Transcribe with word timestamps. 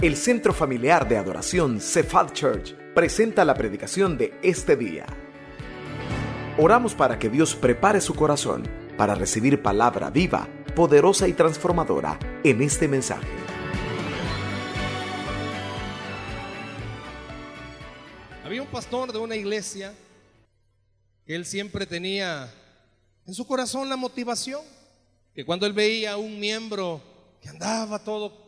El 0.00 0.16
Centro 0.16 0.54
Familiar 0.54 1.08
de 1.08 1.16
Adoración 1.16 1.80
Cephal 1.80 2.32
Church 2.32 2.72
presenta 2.94 3.44
la 3.44 3.54
predicación 3.54 4.16
de 4.16 4.32
este 4.44 4.76
día. 4.76 5.04
Oramos 6.56 6.94
para 6.94 7.18
que 7.18 7.28
Dios 7.28 7.56
prepare 7.56 8.00
su 8.00 8.14
corazón 8.14 8.62
para 8.96 9.16
recibir 9.16 9.60
palabra 9.60 10.08
viva, 10.10 10.46
poderosa 10.76 11.26
y 11.26 11.32
transformadora 11.32 12.16
en 12.44 12.62
este 12.62 12.86
mensaje. 12.86 13.26
Había 18.44 18.62
un 18.62 18.68
pastor 18.68 19.12
de 19.12 19.18
una 19.18 19.34
iglesia 19.34 19.92
que 21.26 21.34
él 21.34 21.44
siempre 21.44 21.86
tenía 21.86 22.48
en 23.26 23.34
su 23.34 23.44
corazón 23.44 23.88
la 23.88 23.96
motivación, 23.96 24.62
que 25.34 25.44
cuando 25.44 25.66
él 25.66 25.72
veía 25.72 26.12
a 26.12 26.18
un 26.18 26.38
miembro 26.38 27.02
que 27.42 27.48
andaba 27.48 27.98
todo 27.98 28.47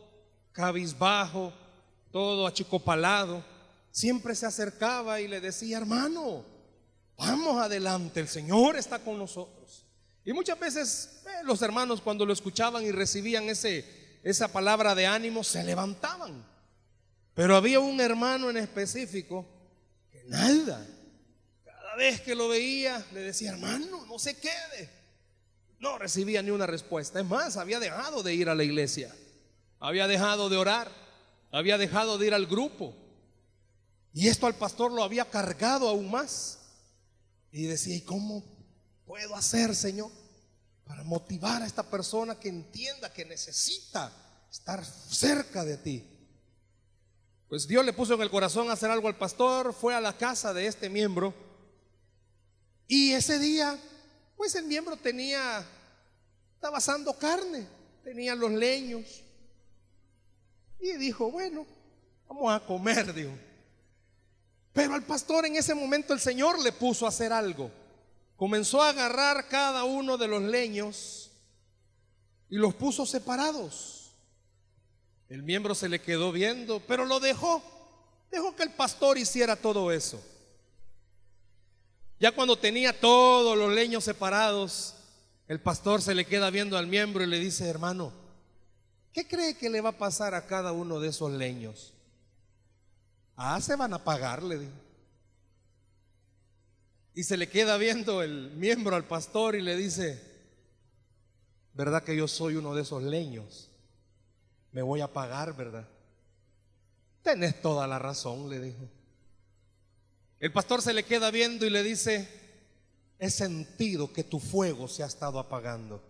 cabizbajo, 0.51 1.53
todo 2.11 2.45
achicopalado, 2.47 3.43
siempre 3.91 4.35
se 4.35 4.45
acercaba 4.45 5.21
y 5.21 5.27
le 5.27 5.39
decía, 5.39 5.77
hermano, 5.77 6.45
vamos 7.17 7.61
adelante, 7.61 8.19
el 8.19 8.27
Señor 8.27 8.75
está 8.75 8.99
con 8.99 9.17
nosotros. 9.17 9.85
Y 10.23 10.33
muchas 10.33 10.59
veces 10.59 11.23
eh, 11.25 11.43
los 11.43 11.61
hermanos 11.61 12.01
cuando 12.01 12.25
lo 12.25 12.33
escuchaban 12.33 12.83
y 12.83 12.91
recibían 12.91 13.49
ese, 13.49 14.19
esa 14.23 14.49
palabra 14.49 14.93
de 14.93 15.07
ánimo, 15.07 15.43
se 15.43 15.63
levantaban. 15.63 16.45
Pero 17.33 17.55
había 17.55 17.79
un 17.79 17.99
hermano 17.99 18.49
en 18.49 18.57
específico 18.57 19.45
que 20.11 20.23
nada, 20.27 20.85
cada 21.63 21.95
vez 21.95 22.21
que 22.21 22.35
lo 22.35 22.49
veía, 22.49 23.03
le 23.13 23.21
decía, 23.21 23.51
hermano, 23.51 24.05
no 24.05 24.19
se 24.19 24.37
quede. 24.37 25.01
No 25.79 25.97
recibía 25.97 26.43
ni 26.43 26.51
una 26.51 26.67
respuesta. 26.67 27.19
Es 27.19 27.25
más, 27.25 27.57
había 27.57 27.79
dejado 27.79 28.21
de 28.21 28.35
ir 28.35 28.49
a 28.49 28.53
la 28.53 28.63
iglesia 28.63 29.11
había 29.81 30.07
dejado 30.07 30.47
de 30.47 30.57
orar, 30.57 30.91
había 31.51 31.77
dejado 31.77 32.17
de 32.17 32.27
ir 32.27 32.33
al 32.33 32.45
grupo. 32.45 32.95
Y 34.13 34.27
esto 34.27 34.45
al 34.45 34.55
pastor 34.55 34.91
lo 34.91 35.03
había 35.03 35.25
cargado 35.25 35.89
aún 35.89 36.09
más. 36.09 36.59
Y 37.51 37.63
decía, 37.63 37.95
¿y 37.95 38.01
cómo 38.01 38.43
puedo 39.05 39.35
hacer, 39.35 39.75
Señor, 39.75 40.11
para 40.85 41.03
motivar 41.03 41.63
a 41.63 41.65
esta 41.65 41.83
persona 41.83 42.39
que 42.39 42.49
entienda 42.49 43.11
que 43.11 43.25
necesita 43.25 44.13
estar 44.49 44.85
cerca 44.85 45.65
de 45.65 45.77
ti? 45.77 46.07
Pues 47.49 47.67
Dios 47.67 47.83
le 47.83 47.91
puso 47.91 48.13
en 48.13 48.21
el 48.21 48.29
corazón 48.29 48.69
hacer 48.69 48.91
algo 48.91 49.07
al 49.07 49.17
pastor, 49.17 49.73
fue 49.73 49.95
a 49.95 49.99
la 49.99 50.15
casa 50.15 50.53
de 50.53 50.67
este 50.67 50.89
miembro. 50.89 51.33
Y 52.87 53.13
ese 53.13 53.39
día, 53.39 53.77
pues 54.37 54.53
el 54.55 54.65
miembro 54.65 54.95
tenía, 54.95 55.65
estaba 56.53 56.77
asando 56.77 57.17
carne, 57.17 57.67
tenía 58.03 58.35
los 58.35 58.51
leños, 58.51 59.23
y 60.81 60.93
dijo, 60.97 61.31
bueno, 61.31 61.65
vamos 62.27 62.51
a 62.51 62.59
comer, 62.59 63.13
dijo. 63.13 63.31
Pero 64.73 64.95
al 64.95 65.03
pastor 65.03 65.45
en 65.45 65.55
ese 65.55 65.75
momento 65.75 66.13
el 66.13 66.19
Señor 66.19 66.59
le 66.61 66.71
puso 66.71 67.05
a 67.05 67.09
hacer 67.09 67.31
algo. 67.31 67.71
Comenzó 68.35 68.81
a 68.81 68.89
agarrar 68.89 69.47
cada 69.47 69.83
uno 69.83 70.17
de 70.17 70.27
los 70.27 70.41
leños 70.41 71.31
y 72.49 72.55
los 72.55 72.73
puso 72.73 73.05
separados. 73.05 74.11
El 75.29 75.43
miembro 75.43 75.75
se 75.75 75.87
le 75.87 76.01
quedó 76.01 76.31
viendo, 76.31 76.81
pero 76.87 77.05
lo 77.05 77.19
dejó. 77.19 77.61
Dejó 78.31 78.55
que 78.55 78.63
el 78.63 78.71
pastor 78.71 79.17
hiciera 79.17 79.55
todo 79.55 79.91
eso. 79.91 80.21
Ya 82.19 82.31
cuando 82.31 82.57
tenía 82.57 82.99
todos 82.99 83.57
los 83.57 83.73
leños 83.73 84.03
separados, 84.03 84.95
el 85.47 85.59
pastor 85.59 86.01
se 86.01 86.15
le 86.15 86.25
queda 86.25 86.49
viendo 86.49 86.77
al 86.77 86.87
miembro 86.87 87.23
y 87.23 87.27
le 87.27 87.39
dice, 87.39 87.67
hermano, 87.67 88.13
¿Qué 89.13 89.27
cree 89.27 89.57
que 89.57 89.69
le 89.69 89.81
va 89.81 89.89
a 89.89 89.97
pasar 89.97 90.33
a 90.33 90.45
cada 90.45 90.71
uno 90.71 90.99
de 90.99 91.09
esos 91.09 91.31
leños? 91.31 91.93
Ah, 93.35 93.59
se 93.59 93.75
van 93.75 93.93
a 93.93 94.03
pagarle. 94.03 94.69
Y 97.13 97.23
se 97.23 97.35
le 97.35 97.49
queda 97.49 97.75
viendo 97.77 98.21
el 98.21 98.51
miembro 98.51 98.95
al 98.95 99.05
pastor 99.05 99.55
y 99.55 99.61
le 99.61 99.75
dice, 99.75 100.21
¿verdad 101.73 102.03
que 102.03 102.15
yo 102.15 102.27
soy 102.27 102.55
uno 102.55 102.73
de 102.73 102.83
esos 102.83 103.03
leños? 103.03 103.69
Me 104.71 104.81
voy 104.81 105.01
a 105.01 105.11
pagar, 105.11 105.55
¿verdad? 105.57 105.87
Tenés 107.21 107.61
toda 107.61 107.87
la 107.87 107.99
razón, 107.99 108.49
le 108.49 108.61
dijo. 108.61 108.89
El 110.39 110.53
pastor 110.53 110.81
se 110.81 110.93
le 110.93 111.03
queda 111.03 111.31
viendo 111.31 111.65
y 111.65 111.69
le 111.69 111.83
dice, 111.83 112.29
he 113.19 113.29
sentido 113.29 114.13
que 114.13 114.23
tu 114.23 114.39
fuego 114.39 114.87
se 114.87 115.03
ha 115.03 115.05
estado 115.05 115.37
apagando. 115.37 116.01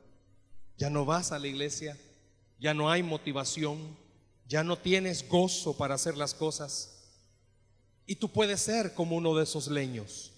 Ya 0.78 0.92
no 0.92 1.04
vas 1.04 1.32
a 1.32 1.40
la 1.40 1.48
iglesia 1.48 1.98
ya 2.62 2.76
no 2.76 2.92
hay 2.92 3.02
motivación, 3.02 3.98
ya 4.48 4.64
no 4.64 4.78
tienes 4.78 5.28
gozo 5.28 5.76
para 5.76 5.96
hacer 5.96 6.16
las 6.16 6.36
cosas. 6.36 6.92
Y 8.06 8.16
tú 8.16 8.30
puedes 8.30 8.62
ser 8.62 8.94
como 8.94 9.16
uno 9.16 9.36
de 9.36 9.44
esos 9.44 9.68
leños. 9.68 10.32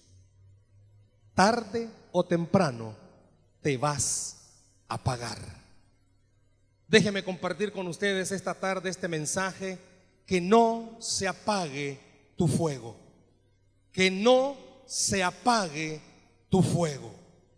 Tarde 1.34 1.90
o 2.12 2.24
temprano 2.24 2.96
te 3.60 3.76
vas 3.76 4.38
a 4.88 4.96
pagar. 4.96 5.38
Déjeme 6.88 7.22
compartir 7.22 7.72
con 7.72 7.86
ustedes 7.88 8.32
esta 8.32 8.54
tarde 8.54 8.88
este 8.88 9.06
mensaje, 9.06 9.78
que 10.24 10.40
no 10.40 10.96
se 11.00 11.28
apague 11.28 12.00
tu 12.36 12.48
fuego, 12.48 12.96
que 13.92 14.10
no 14.10 14.56
se 14.86 15.22
apague 15.22 16.00
tu 16.48 16.62
fuego. 16.62 17.12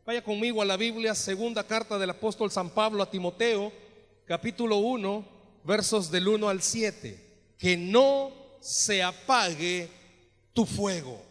Vaya 0.05 0.25
conmigo 0.25 0.61
a 0.61 0.65
la 0.65 0.77
Biblia, 0.77 1.15
segunda 1.15 1.63
carta 1.65 1.99
del 1.99 2.11
apóstol 2.11 2.51
San 2.51 2.71
Pablo 2.71 3.05
a 3.05 3.11
Timoteo, 3.11 3.86
capítulo 4.27 4.79
1, 4.79 5.25
versos 5.65 6.11
del 6.11 6.29
1 6.29 6.49
al 6.49 6.61
7. 6.61 7.55
Que 7.59 7.77
no 7.77 8.33
se 8.61 9.03
apague 9.03 9.89
tu 10.53 10.67
fuego. 10.67 11.23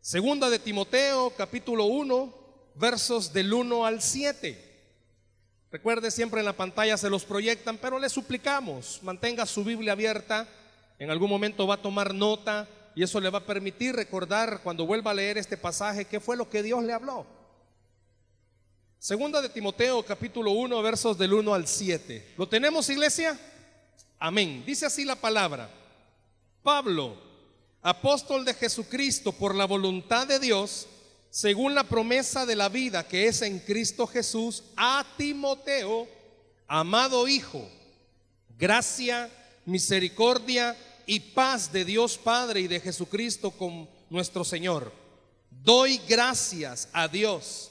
Segunda 0.00 0.50
de 0.50 0.58
Timoteo, 0.58 1.32
capítulo 1.36 1.84
1, 1.86 2.34
versos 2.74 3.32
del 3.32 3.52
1 3.52 3.86
al 3.86 4.02
7. 4.02 4.64
Recuerde, 5.70 6.10
siempre 6.10 6.40
en 6.40 6.46
la 6.46 6.56
pantalla 6.56 6.96
se 6.96 7.10
los 7.10 7.24
proyectan, 7.24 7.78
pero 7.78 7.98
le 7.98 8.08
suplicamos, 8.08 9.00
mantenga 9.02 9.46
su 9.46 9.64
Biblia 9.64 9.92
abierta. 9.92 10.48
En 10.98 11.10
algún 11.10 11.28
momento 11.28 11.66
va 11.66 11.74
a 11.74 11.82
tomar 11.82 12.14
nota 12.14 12.68
y 12.94 13.02
eso 13.02 13.20
le 13.20 13.30
va 13.30 13.38
a 13.38 13.46
permitir 13.46 13.94
recordar 13.94 14.60
cuando 14.62 14.86
vuelva 14.86 15.10
a 15.10 15.14
leer 15.14 15.38
este 15.38 15.56
pasaje 15.56 16.06
qué 16.06 16.18
fue 16.18 16.36
lo 16.36 16.48
que 16.48 16.62
Dios 16.62 16.82
le 16.82 16.92
habló. 16.92 17.26
Segunda 18.98 19.42
de 19.42 19.50
Timoteo 19.50 20.02
capítulo 20.02 20.52
1 20.52 20.82
versos 20.82 21.18
del 21.18 21.34
1 21.34 21.54
al 21.54 21.68
7. 21.68 22.34
¿Lo 22.36 22.48
tenemos 22.48 22.88
iglesia? 22.88 23.38
Amén. 24.18 24.64
Dice 24.66 24.86
así 24.86 25.04
la 25.04 25.16
palabra. 25.16 25.70
Pablo, 26.62 27.16
apóstol 27.82 28.44
de 28.44 28.54
Jesucristo 28.54 29.32
por 29.32 29.54
la 29.54 29.66
voluntad 29.66 30.26
de 30.26 30.40
Dios, 30.40 30.88
según 31.30 31.74
la 31.74 31.84
promesa 31.84 32.46
de 32.46 32.56
la 32.56 32.68
vida 32.68 33.06
que 33.06 33.28
es 33.28 33.42
en 33.42 33.60
Cristo 33.60 34.06
Jesús, 34.06 34.64
a 34.76 35.06
Timoteo, 35.16 36.08
amado 36.66 37.28
Hijo, 37.28 37.68
gracia, 38.58 39.30
misericordia 39.66 40.76
y 41.04 41.20
paz 41.20 41.70
de 41.70 41.84
Dios 41.84 42.18
Padre 42.18 42.60
y 42.60 42.66
de 42.66 42.80
Jesucristo 42.80 43.50
con 43.52 43.88
nuestro 44.08 44.42
Señor. 44.42 44.90
Doy 45.50 46.00
gracias 46.08 46.88
a 46.92 47.06
Dios 47.06 47.70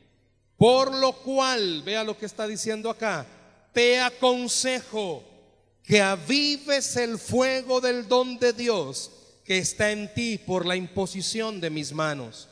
por 0.61 0.93
lo 0.93 1.13
cual, 1.13 1.81
vea 1.81 2.03
lo 2.03 2.15
que 2.15 2.27
está 2.27 2.45
diciendo 2.45 2.91
acá, 2.91 3.25
te 3.73 3.99
aconsejo 3.99 5.23
que 5.81 5.99
avives 5.99 6.95
el 6.97 7.17
fuego 7.17 7.81
del 7.81 8.07
don 8.07 8.37
de 8.37 8.53
Dios 8.53 9.09
que 9.43 9.57
está 9.57 9.89
en 9.89 10.13
ti 10.13 10.37
por 10.37 10.67
la 10.67 10.75
imposición 10.75 11.59
de 11.61 11.71
mis 11.71 11.93
manos. 11.93 12.47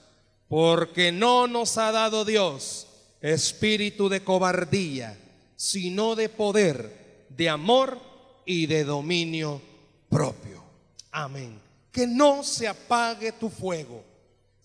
Porque 0.47 1.11
no 1.11 1.45
nos 1.45 1.77
ha 1.77 1.91
dado 1.91 2.25
Dios 2.25 2.87
espíritu 3.21 4.09
de 4.09 4.23
cobardía, 4.23 5.15
sino 5.55 6.15
de 6.15 6.29
poder, 6.29 7.27
de 7.29 7.47
amor 7.47 7.99
y 8.43 8.65
de 8.65 8.85
dominio 8.85 9.61
propio. 10.09 10.63
Amén. 11.11 11.61
Que 11.91 12.07
no 12.07 12.41
se 12.41 12.67
apague 12.67 13.33
tu 13.33 13.51
fuego. 13.51 14.08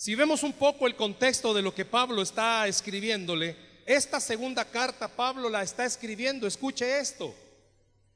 Si 0.04 0.14
vemos 0.14 0.42
un 0.42 0.52
poco 0.52 0.86
el 0.86 0.96
contexto 0.96 1.54
de 1.54 1.62
lo 1.62 1.74
que 1.74 1.86
Pablo 1.86 2.20
está 2.20 2.68
escribiéndole, 2.68 3.56
esta 3.86 4.20
segunda 4.20 4.66
carta 4.66 5.08
Pablo 5.08 5.48
la 5.48 5.62
está 5.62 5.86
escribiendo, 5.86 6.46
escuche 6.46 6.98
esto, 6.98 7.34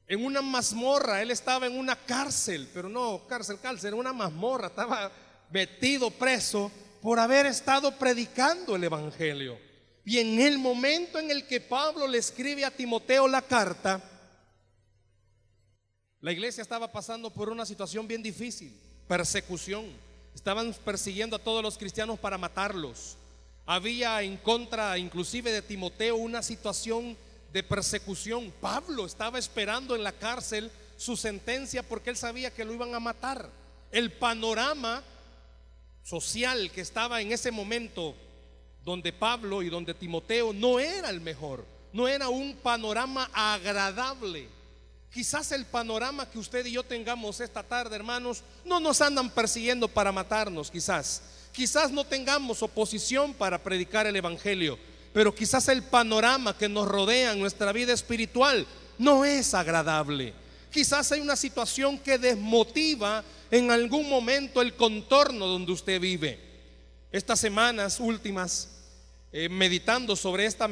en 0.07 0.23
una 0.23 0.43
mazmorra, 0.43 1.19
él 1.23 1.31
estaba 1.31 1.65
en 1.65 1.75
una 1.75 1.95
cárcel, 1.95 2.69
pero 2.75 2.89
no 2.89 3.25
cárcel, 3.27 3.57
cárcel, 3.59 3.93
en 3.93 3.99
una 4.01 4.13
mazmorra, 4.13 4.67
estaba 4.67 5.11
metido 5.49 6.11
preso 6.11 6.71
por 7.01 7.17
haber 7.17 7.47
estado 7.47 7.97
predicando 7.97 8.75
el 8.75 8.83
Evangelio. 8.83 9.57
Y 10.05 10.19
en 10.19 10.39
el 10.39 10.59
momento 10.59 11.17
en 11.17 11.31
el 11.31 11.47
que 11.47 11.59
Pablo 11.59 12.07
le 12.07 12.19
escribe 12.19 12.65
a 12.65 12.69
Timoteo 12.69 13.27
la 13.27 13.41
carta, 13.41 13.99
la 16.21 16.31
iglesia 16.31 16.61
estaba 16.61 16.91
pasando 16.91 17.31
por 17.31 17.49
una 17.49 17.65
situación 17.65 18.07
bien 18.07 18.21
difícil, 18.21 18.79
persecución. 19.07 20.07
Estaban 20.35 20.73
persiguiendo 20.85 21.35
a 21.35 21.39
todos 21.39 21.61
los 21.61 21.77
cristianos 21.77 22.19
para 22.19 22.37
matarlos. 22.37 23.17
Había 23.65 24.21
en 24.21 24.37
contra 24.37 24.97
inclusive 24.97 25.51
de 25.51 25.61
Timoteo 25.61 26.15
una 26.15 26.41
situación 26.41 27.17
de 27.53 27.63
persecución. 27.63 28.53
Pablo 28.61 29.05
estaba 29.05 29.39
esperando 29.39 29.95
en 29.95 30.03
la 30.03 30.11
cárcel 30.11 30.71
su 30.97 31.15
sentencia 31.15 31.83
porque 31.83 32.09
él 32.09 32.17
sabía 32.17 32.51
que 32.51 32.65
lo 32.65 32.73
iban 32.73 32.93
a 32.95 32.99
matar. 32.99 33.49
El 33.91 34.11
panorama 34.11 35.03
social 36.03 36.71
que 36.71 36.81
estaba 36.81 37.21
en 37.21 37.31
ese 37.31 37.51
momento 37.51 38.15
donde 38.83 39.13
Pablo 39.13 39.61
y 39.61 39.69
donde 39.69 39.93
Timoteo 39.93 40.53
no 40.53 40.79
era 40.79 41.09
el 41.09 41.21
mejor, 41.21 41.65
no 41.93 42.07
era 42.07 42.29
un 42.29 42.55
panorama 42.55 43.29
agradable. 43.33 44.47
Quizás 45.11 45.51
el 45.51 45.65
panorama 45.65 46.29
que 46.29 46.37
usted 46.37 46.65
y 46.67 46.73
yo 46.73 46.83
tengamos 46.83 47.39
esta 47.39 47.63
tarde, 47.63 47.95
hermanos, 47.95 48.43
no 48.63 48.79
nos 48.79 49.01
andan 49.01 49.29
persiguiendo 49.31 49.87
para 49.87 50.11
matarnos, 50.11 50.69
quizás. 50.69 51.23
Quizás 51.51 51.91
no 51.91 52.05
tengamos 52.05 52.61
oposición 52.61 53.33
para 53.33 53.61
predicar 53.61 54.05
el 54.05 54.15
Evangelio, 54.15 54.77
pero 55.11 55.33
quizás 55.33 55.67
el 55.67 55.81
panorama 55.81 56.55
que 56.55 56.69
nos 56.69 56.87
rodea 56.87 57.33
en 57.33 57.39
nuestra 57.39 57.71
vida 57.71 57.91
espiritual 57.91 58.67
no 58.99 59.25
es 59.25 59.55
agradable. 59.55 60.33
Quizás 60.71 61.11
hay 61.11 61.21
una 61.21 61.35
situación 61.35 61.97
que 61.97 62.19
desmotiva 62.19 63.23
en 63.49 63.71
algún 63.71 64.07
momento 64.07 64.61
el 64.61 64.75
contorno 64.75 65.47
donde 65.47 65.71
usted 65.71 65.99
vive. 65.99 66.39
Estas 67.11 67.39
semanas 67.39 67.99
últimas, 67.99 68.69
eh, 69.31 69.49
meditando 69.49 70.15
sobre 70.15 70.45
esta 70.45 70.69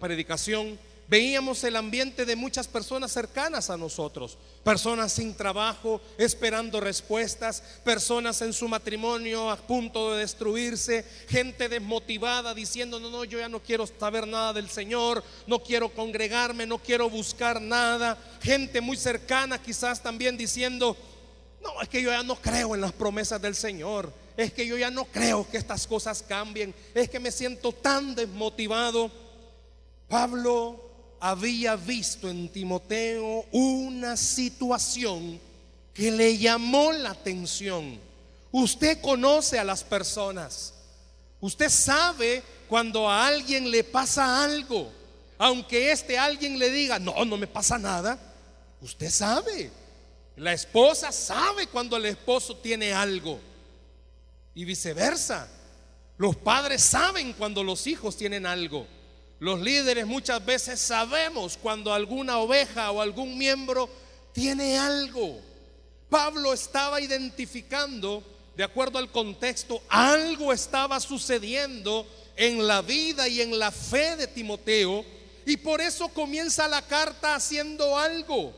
predicación, 0.00 0.78
veíamos 1.08 1.62
el 1.64 1.76
ambiente 1.76 2.24
de 2.24 2.36
muchas 2.36 2.68
personas 2.68 3.12
cercanas 3.12 3.70
a 3.70 3.76
nosotros, 3.76 4.38
personas 4.62 5.12
sin 5.12 5.34
trabajo, 5.34 6.00
esperando 6.18 6.80
respuestas, 6.80 7.62
personas 7.84 8.40
en 8.42 8.52
su 8.52 8.68
matrimonio 8.68 9.50
a 9.50 9.56
punto 9.56 10.12
de 10.12 10.20
destruirse, 10.20 11.04
gente 11.28 11.68
desmotivada 11.68 12.54
diciendo, 12.54 12.98
no, 12.98 13.10
no, 13.10 13.24
yo 13.24 13.38
ya 13.38 13.48
no 13.48 13.62
quiero 13.62 13.86
saber 13.86 14.26
nada 14.26 14.52
del 14.52 14.68
Señor, 14.68 15.22
no 15.46 15.62
quiero 15.62 15.90
congregarme, 15.90 16.66
no 16.66 16.78
quiero 16.78 17.10
buscar 17.10 17.60
nada, 17.60 18.18
gente 18.40 18.80
muy 18.80 18.96
cercana 18.96 19.60
quizás 19.60 20.02
también 20.02 20.36
diciendo, 20.36 20.96
no, 21.62 21.80
es 21.80 21.88
que 21.88 22.02
yo 22.02 22.10
ya 22.10 22.22
no 22.22 22.36
creo 22.36 22.74
en 22.74 22.80
las 22.80 22.92
promesas 22.92 23.40
del 23.40 23.54
Señor, 23.54 24.12
es 24.36 24.52
que 24.52 24.66
yo 24.66 24.76
ya 24.76 24.90
no 24.90 25.04
creo 25.06 25.48
que 25.48 25.56
estas 25.56 25.86
cosas 25.86 26.22
cambien, 26.22 26.74
es 26.94 27.08
que 27.08 27.20
me 27.20 27.30
siento 27.30 27.72
tan 27.72 28.14
desmotivado. 28.14 29.10
Pablo 30.08 30.93
había 31.20 31.76
visto 31.76 32.28
en 32.28 32.48
Timoteo 32.48 33.44
una 33.52 34.16
situación 34.16 35.40
que 35.92 36.10
le 36.10 36.36
llamó 36.36 36.92
la 36.92 37.10
atención. 37.10 37.98
Usted 38.50 39.00
conoce 39.00 39.58
a 39.58 39.64
las 39.64 39.82
personas. 39.82 40.74
Usted 41.40 41.68
sabe 41.68 42.42
cuando 42.68 43.08
a 43.08 43.26
alguien 43.26 43.70
le 43.70 43.84
pasa 43.84 44.44
algo. 44.44 44.90
Aunque 45.38 45.92
este 45.92 46.18
alguien 46.18 46.58
le 46.58 46.70
diga, 46.70 46.98
no, 46.98 47.24
no 47.24 47.36
me 47.36 47.46
pasa 47.46 47.78
nada. 47.78 48.18
Usted 48.80 49.10
sabe. 49.10 49.70
La 50.36 50.52
esposa 50.52 51.12
sabe 51.12 51.66
cuando 51.68 51.96
el 51.96 52.06
esposo 52.06 52.56
tiene 52.56 52.92
algo. 52.92 53.40
Y 54.54 54.64
viceversa. 54.64 55.48
Los 56.16 56.36
padres 56.36 56.82
saben 56.82 57.32
cuando 57.32 57.64
los 57.64 57.86
hijos 57.86 58.16
tienen 58.16 58.46
algo. 58.46 58.86
Los 59.40 59.60
líderes 59.60 60.06
muchas 60.06 60.44
veces 60.44 60.80
sabemos 60.80 61.58
cuando 61.60 61.92
alguna 61.92 62.38
oveja 62.38 62.90
o 62.90 63.00
algún 63.00 63.36
miembro 63.36 63.88
tiene 64.32 64.78
algo. 64.78 65.40
Pablo 66.08 66.52
estaba 66.52 67.00
identificando, 67.00 68.22
de 68.56 68.64
acuerdo 68.64 68.98
al 68.98 69.10
contexto, 69.10 69.82
algo 69.88 70.52
estaba 70.52 71.00
sucediendo 71.00 72.06
en 72.36 72.66
la 72.66 72.82
vida 72.82 73.28
y 73.28 73.40
en 73.40 73.58
la 73.58 73.70
fe 73.70 74.16
de 74.16 74.26
Timoteo 74.26 75.04
y 75.46 75.56
por 75.56 75.80
eso 75.80 76.08
comienza 76.08 76.68
la 76.68 76.82
carta 76.82 77.34
haciendo 77.34 77.98
algo. 77.98 78.54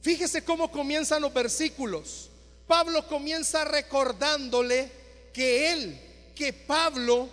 Fíjese 0.00 0.44
cómo 0.44 0.70
comienzan 0.70 1.22
los 1.22 1.32
versículos. 1.32 2.30
Pablo 2.66 3.06
comienza 3.06 3.64
recordándole 3.64 4.90
que 5.32 5.72
él, 5.72 6.00
que 6.34 6.52
Pablo 6.52 7.28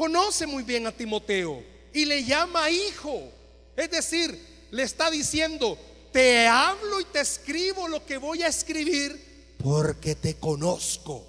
conoce 0.00 0.46
muy 0.46 0.62
bien 0.62 0.86
a 0.86 0.92
Timoteo 0.92 1.62
y 1.92 2.06
le 2.06 2.24
llama 2.24 2.70
hijo. 2.70 3.30
Es 3.76 3.90
decir, 3.90 4.66
le 4.70 4.82
está 4.82 5.10
diciendo, 5.10 5.76
te 6.10 6.46
hablo 6.46 7.02
y 7.02 7.04
te 7.04 7.20
escribo 7.20 7.86
lo 7.86 8.06
que 8.06 8.16
voy 8.16 8.42
a 8.42 8.46
escribir 8.48 9.54
porque 9.62 10.14
te 10.14 10.36
conozco. 10.36 11.26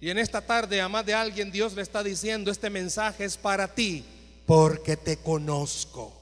Y 0.00 0.08
en 0.08 0.16
esta 0.16 0.40
tarde, 0.40 0.80
a 0.80 0.88
más 0.88 1.04
de 1.04 1.12
alguien, 1.12 1.52
Dios 1.52 1.74
le 1.74 1.82
está 1.82 2.02
diciendo, 2.02 2.50
este 2.50 2.70
mensaje 2.70 3.26
es 3.26 3.36
para 3.36 3.74
ti 3.74 4.06
porque 4.46 4.96
te 4.96 5.18
conozco, 5.18 6.18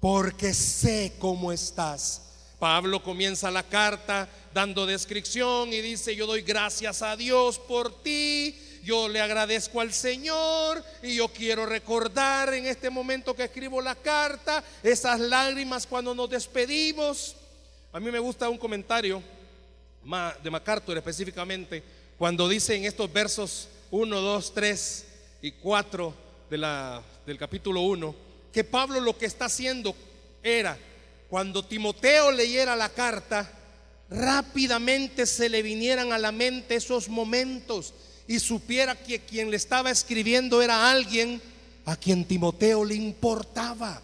porque 0.00 0.54
sé 0.54 1.12
cómo 1.18 1.52
estás. 1.52 2.22
Pablo 2.58 3.02
comienza 3.02 3.50
la 3.50 3.62
carta 3.62 4.26
dando 4.54 4.86
descripción 4.86 5.70
y 5.70 5.82
dice, 5.82 6.16
yo 6.16 6.26
doy 6.26 6.40
gracias 6.40 7.02
a 7.02 7.14
Dios 7.14 7.58
por 7.58 8.02
ti 8.02 8.56
yo 8.84 9.08
le 9.08 9.20
agradezco 9.20 9.80
al 9.80 9.92
Señor 9.92 10.84
y 11.02 11.16
yo 11.16 11.28
quiero 11.28 11.64
recordar 11.66 12.52
en 12.52 12.66
este 12.66 12.90
momento 12.90 13.34
que 13.34 13.44
escribo 13.44 13.80
la 13.80 13.94
carta 13.94 14.62
esas 14.82 15.18
lágrimas 15.18 15.86
cuando 15.86 16.14
nos 16.14 16.28
despedimos. 16.28 17.34
A 17.92 17.98
mí 17.98 18.10
me 18.10 18.18
gusta 18.18 18.48
un 18.48 18.58
comentario 18.58 19.22
de 20.42 20.50
MacArthur 20.50 20.98
específicamente 20.98 21.82
cuando 22.18 22.48
dice 22.48 22.76
en 22.76 22.84
estos 22.84 23.10
versos 23.10 23.68
1, 23.90 24.20
2, 24.20 24.54
3 24.54 25.06
y 25.42 25.52
4 25.52 26.14
de 26.50 26.58
la, 26.58 27.02
del 27.26 27.38
capítulo 27.38 27.80
1 27.80 28.14
que 28.52 28.64
Pablo 28.64 29.00
lo 29.00 29.16
que 29.16 29.26
está 29.26 29.46
haciendo 29.46 29.96
era 30.42 30.78
cuando 31.28 31.64
Timoteo 31.64 32.30
leyera 32.30 32.76
la 32.76 32.90
carta, 32.90 33.50
rápidamente 34.10 35.26
se 35.26 35.48
le 35.48 35.62
vinieran 35.62 36.12
a 36.12 36.18
la 36.18 36.30
mente 36.30 36.76
esos 36.76 37.08
momentos 37.08 37.94
y 38.26 38.38
supiera 38.38 38.94
que 38.94 39.20
quien 39.20 39.50
le 39.50 39.56
estaba 39.56 39.90
escribiendo 39.90 40.62
era 40.62 40.90
alguien 40.90 41.40
a 41.84 41.96
quien 41.96 42.24
Timoteo 42.24 42.84
le 42.84 42.94
importaba. 42.94 44.00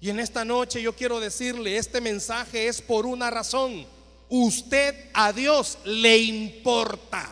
Y 0.00 0.10
en 0.10 0.20
esta 0.20 0.44
noche 0.44 0.82
yo 0.82 0.94
quiero 0.94 1.20
decirle, 1.20 1.78
este 1.78 2.00
mensaje 2.00 2.68
es 2.68 2.82
por 2.82 3.06
una 3.06 3.30
razón. 3.30 3.86
Usted 4.28 4.94
a 5.14 5.32
Dios 5.32 5.78
le 5.84 6.18
importa. 6.18 7.28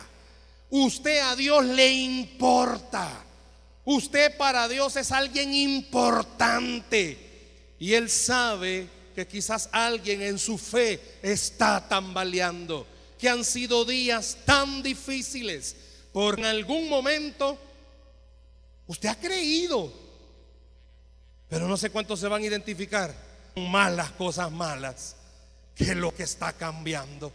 Usted 0.69 1.19
a 1.19 1.35
Dios 1.35 1.63
le 1.63 1.93
importa. 1.93 3.23
Usted 3.83 4.35
para 4.35 4.67
Dios 4.67 4.95
es 4.95 5.11
alguien 5.11 5.53
importante. 5.53 7.17
Y 7.77 7.93
Él 7.93 8.09
sabe 8.09 8.87
que 9.13 9.27
quizás 9.27 9.69
alguien 9.71 10.23
en 10.23 10.39
su 10.39 10.57
fe 10.57 10.99
está 11.21 11.87
tambaleando. 11.87 12.87
Que 13.19 13.29
han 13.29 13.45
sido 13.45 13.85
días 13.85 14.37
tan 14.45 14.81
difíciles 14.81 15.75
por 16.15 16.39
algún 16.45 16.87
momento 16.87 17.57
usted 18.87 19.09
ha 19.09 19.19
creído, 19.19 19.91
pero 21.49 21.67
no 21.67 21.75
sé 21.75 21.89
cuántos 21.89 22.21
se 22.21 22.29
van 22.29 22.41
a 22.41 22.45
identificar 22.45 23.13
malas 23.57 24.11
cosas 24.11 24.49
malas, 24.49 25.17
que 25.75 25.93
lo 25.93 26.15
que 26.15 26.23
está 26.23 26.53
cambiando. 26.53 27.33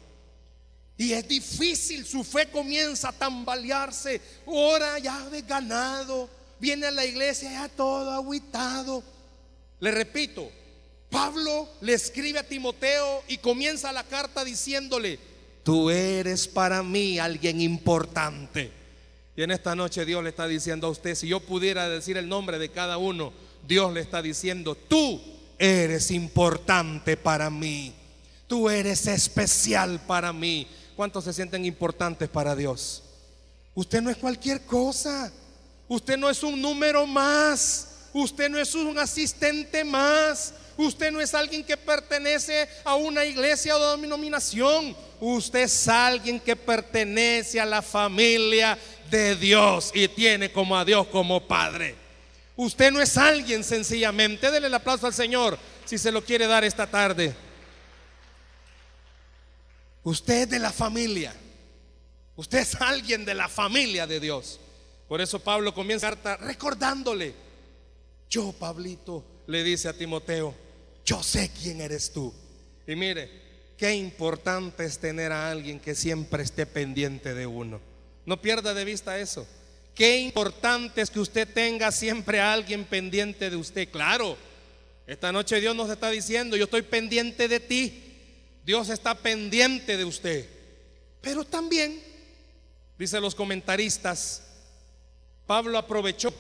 Y 0.97 1.13
es 1.13 1.29
difícil, 1.29 2.07
su 2.07 2.25
fe 2.25 2.47
comienza 2.47 3.11
a 3.11 3.13
tambalearse. 3.13 4.19
Ahora 4.47 4.99
ya 4.99 5.29
de 5.29 5.43
ganado, 5.43 6.31
viene 6.59 6.87
a 6.87 6.91
la 6.91 7.05
iglesia 7.05 7.53
ya 7.53 7.69
todo 7.69 8.11
aguitado. 8.13 9.05
Le 9.81 9.91
repito, 9.91 10.51
Pablo 11.11 11.69
le 11.83 11.93
escribe 11.93 12.39
a 12.39 12.49
Timoteo 12.49 13.25
y 13.29 13.37
comienza 13.37 13.93
la 13.93 14.05
carta 14.05 14.43
diciéndole, 14.43 15.30
tú 15.63 15.91
eres 15.91 16.49
para 16.49 16.83
mí 16.83 17.19
alguien 17.19 17.61
importante. 17.61 18.73
Y 19.37 19.43
en 19.43 19.51
esta 19.51 19.75
noche 19.75 20.05
Dios 20.05 20.23
le 20.23 20.31
está 20.31 20.47
diciendo 20.47 20.87
a 20.87 20.91
usted, 20.91 21.15
si 21.15 21.29
yo 21.29 21.41
pudiera 21.41 21.89
decir 21.89 22.17
el 22.17 22.29
nombre 22.29 22.59
de 22.59 22.71
cada 22.71 22.99
uno, 22.99 23.33
Dios 23.67 23.93
le 23.93 24.01
está 24.01 24.23
diciendo, 24.23 24.75
tú 24.75 25.21
eres 25.59 26.11
importante 26.11 27.17
para 27.17 27.51
mí, 27.51 27.93
tú 28.47 28.69
eres 28.69 29.07
especial 29.07 30.01
para 30.07 30.33
mí. 30.33 30.67
¿Cuántos 30.97 31.25
se 31.25 31.33
sienten 31.33 31.65
importantes 31.65 32.29
para 32.29 32.57
Dios? 32.57 33.03
Usted 33.75 34.03
no 34.03 34.11
es 34.11 34.17
cualquier 34.17 34.63
cosa, 34.63 35.33
usted 35.89 36.19
no 36.19 36.29
es 36.29 36.43
un 36.43 36.61
número 36.61 37.07
más, 37.07 37.89
usted 38.13 38.51
no 38.51 38.59
es 38.59 38.75
un 38.75 38.99
asistente 38.99 39.85
más, 39.85 40.53
Usted 40.81 41.13
no 41.13 41.21
es 41.21 41.35
alguien 41.35 41.63
que 41.63 41.77
pertenece 41.77 42.67
a 42.85 42.95
una 42.95 43.23
iglesia 43.27 43.77
o 43.77 43.97
denominación. 43.99 44.97
Usted 45.21 45.61
es 45.61 45.89
alguien 45.89 46.41
que 46.41 46.57
pertenece 46.57 47.61
a 47.61 47.67
la 47.67 47.83
familia 47.83 48.79
de 49.11 49.37
Dios 49.37 49.91
y 49.93 50.09
tiene 50.09 50.51
como 50.51 50.75
a 50.75 50.83
Dios 50.83 51.07
como 51.09 51.47
Padre. 51.47 51.95
Usted 52.57 52.91
no 52.91 52.99
es 53.03 53.19
alguien 53.19 53.63
sencillamente. 53.63 54.51
Denle 54.51 54.69
el 54.69 54.75
aplauso 54.75 55.07
al 55.07 55.13
Señor 55.13 55.59
si 55.85 55.99
se 55.99 56.11
lo 56.11 56.25
quiere 56.25 56.47
dar 56.47 56.65
esta 56.65 56.87
tarde. 56.87 57.35
Usted 60.03 60.45
es 60.45 60.51
de 60.51 60.59
la 60.61 60.73
familia. 60.73 61.35
Usted 62.37 62.59
es 62.59 62.75
alguien 62.81 63.27
de 63.27 63.35
la 63.35 63.51
familia 63.51 64.07
de 64.07 64.19
Dios. 64.19 64.59
Por 65.09 65.21
eso 65.21 65.41
Pablo 65.41 65.75
comienza 65.75 66.09
carta 66.09 66.39
recordándole. 66.39 67.35
Yo, 68.31 68.53
Pablito, 68.53 69.25
le 69.47 69.63
dice 69.63 69.89
a 69.89 69.93
Timoteo, 69.93 70.70
yo 71.11 71.25
sé 71.25 71.51
quién 71.61 71.81
eres 71.81 72.13
tú. 72.13 72.33
Y 72.87 72.95
mire, 72.95 73.29
qué 73.77 73.93
importante 73.97 74.85
es 74.85 75.01
tener 75.01 75.33
a 75.33 75.51
alguien 75.51 75.81
que 75.81 75.97
siempre 75.97 76.45
esté 76.45 76.67
pendiente 76.67 77.35
de 77.35 77.49
uno. 77.49 77.81
No 78.25 78.41
pierda 78.41 78.75
de 78.75 78.85
vista 78.85 79.19
eso. 79.19 79.45
Qué 79.93 80.21
importante 80.21 81.01
es 81.01 81.11
que 81.11 81.19
usted 81.19 81.53
tenga 81.53 81.91
siempre 81.91 82.39
a 82.39 82.53
alguien 82.53 82.85
pendiente 82.85 83.51
de 83.51 83.57
usted. 83.57 83.91
Claro, 83.91 84.37
esta 85.05 85.33
noche 85.33 85.61
Dios 85.61 85.75
nos 85.75 85.91
está 85.91 86.11
diciendo, 86.11 86.57
yo 86.57 86.67
estoy 86.67 86.83
pendiente 86.83 87.49
de 87.49 87.59
ti. 87.59 88.05
Dios 88.65 88.89
está 88.89 89.17
pendiente 89.17 89.97
de 89.97 90.05
usted. 90.05 90.49
Pero 91.21 91.45
también, 91.45 92.01
dicen 92.97 93.21
los 93.21 93.35
comentaristas, 93.35 94.45
Pablo 95.45 95.77
aprovechó, 95.77 96.33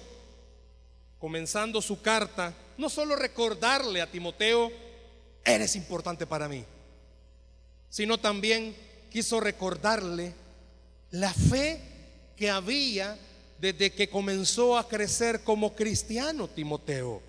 comenzando 1.19 1.83
su 1.83 2.00
carta, 2.00 2.55
no 2.80 2.88
solo 2.88 3.14
recordarle 3.14 4.00
a 4.00 4.10
Timoteo, 4.10 4.72
eres 5.44 5.76
importante 5.76 6.26
para 6.26 6.49
mí, 6.49 6.64
sino 7.90 8.18
también 8.18 8.75
quiso 9.10 9.38
recordarle 9.38 10.32
la 11.10 11.32
fe 11.34 11.78
que 12.37 12.49
había 12.49 13.18
desde 13.58 13.92
que 13.92 14.08
comenzó 14.08 14.78
a 14.78 14.88
crecer 14.88 15.44
como 15.44 15.75
cristiano 15.75 16.49
Timoteo. 16.49 17.20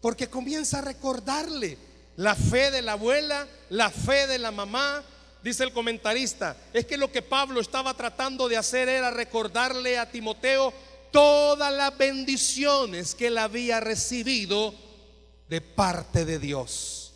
Porque 0.00 0.28
comienza 0.28 0.78
a 0.78 0.82
recordarle 0.82 1.78
la 2.16 2.34
fe 2.34 2.72
de 2.72 2.82
la 2.82 2.92
abuela, 2.92 3.46
la 3.70 3.90
fe 3.90 4.26
de 4.26 4.38
la 4.38 4.50
mamá. 4.50 5.04
Dice 5.44 5.62
el 5.62 5.72
comentarista, 5.72 6.56
es 6.72 6.84
que 6.86 6.96
lo 6.96 7.12
que 7.12 7.22
Pablo 7.22 7.60
estaba 7.60 7.94
tratando 7.94 8.48
de 8.48 8.56
hacer 8.56 8.88
era 8.88 9.12
recordarle 9.12 9.96
a 9.96 10.10
Timoteo 10.10 10.72
todas 11.12 11.72
las 11.72 11.96
bendiciones 11.96 13.14
que 13.14 13.28
él 13.28 13.38
había 13.38 13.78
recibido 13.78 14.87
de 15.48 15.60
parte 15.60 16.24
de 16.24 16.38
Dios. 16.38 17.12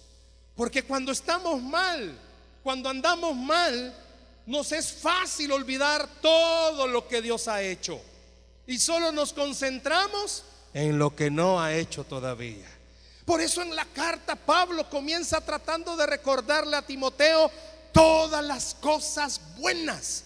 Porque 0.55 0.83
cuando 0.83 1.13
estamos 1.13 1.61
mal, 1.63 2.19
cuando 2.63 2.89
andamos 2.89 3.37
mal, 3.37 3.95
nos 4.47 4.73
es 4.73 4.93
fácil 4.93 5.53
olvidar 5.53 6.09
todo 6.21 6.87
lo 6.87 7.07
que 7.07 7.23
Dios 7.23 7.49
ha 7.49 7.63
hecho 7.63 8.01
y 8.67 8.79
solo 8.79 9.13
nos 9.13 9.33
concentramos 9.33 10.45
en 10.75 10.99
lo 10.99 11.15
que 11.15 11.31
no 11.31 11.61
ha 11.61 11.75
hecho 11.75 12.05
todavía. 12.05 12.67
Por 13.25 13.41
eso 13.41 13.63
en 13.63 13.75
la 13.77 13.85
carta 13.85 14.35
Pablo 14.35 14.89
comienza 14.89 15.41
tratando 15.41 15.97
de 15.97 16.07
recordarle 16.07 16.77
a 16.77 16.87
Timoteo 16.87 17.51
todas 17.93 18.45
las 18.45 18.75
cosas 18.75 19.41
buenas 19.59 20.25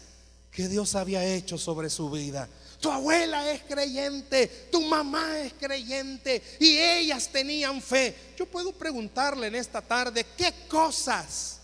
que 0.50 0.68
Dios 0.68 0.94
había 0.94 1.25
hecho 1.25 1.58
sobre 1.58 1.90
su 1.90 2.10
vida. 2.10 2.48
Tu 2.87 2.93
abuela 2.93 3.50
es 3.50 3.62
creyente, 3.62 4.69
tu 4.71 4.81
mamá 4.83 5.40
es 5.40 5.52
creyente 5.55 6.40
y 6.61 6.78
ellas 6.78 7.28
tenían 7.28 7.83
fe. 7.83 8.14
Yo 8.38 8.47
puedo 8.47 8.71
preguntarle 8.71 9.49
en 9.49 9.57
esta 9.57 9.83
tarde, 9.83 10.25
¿qué 10.37 10.55
cosas 10.69 11.59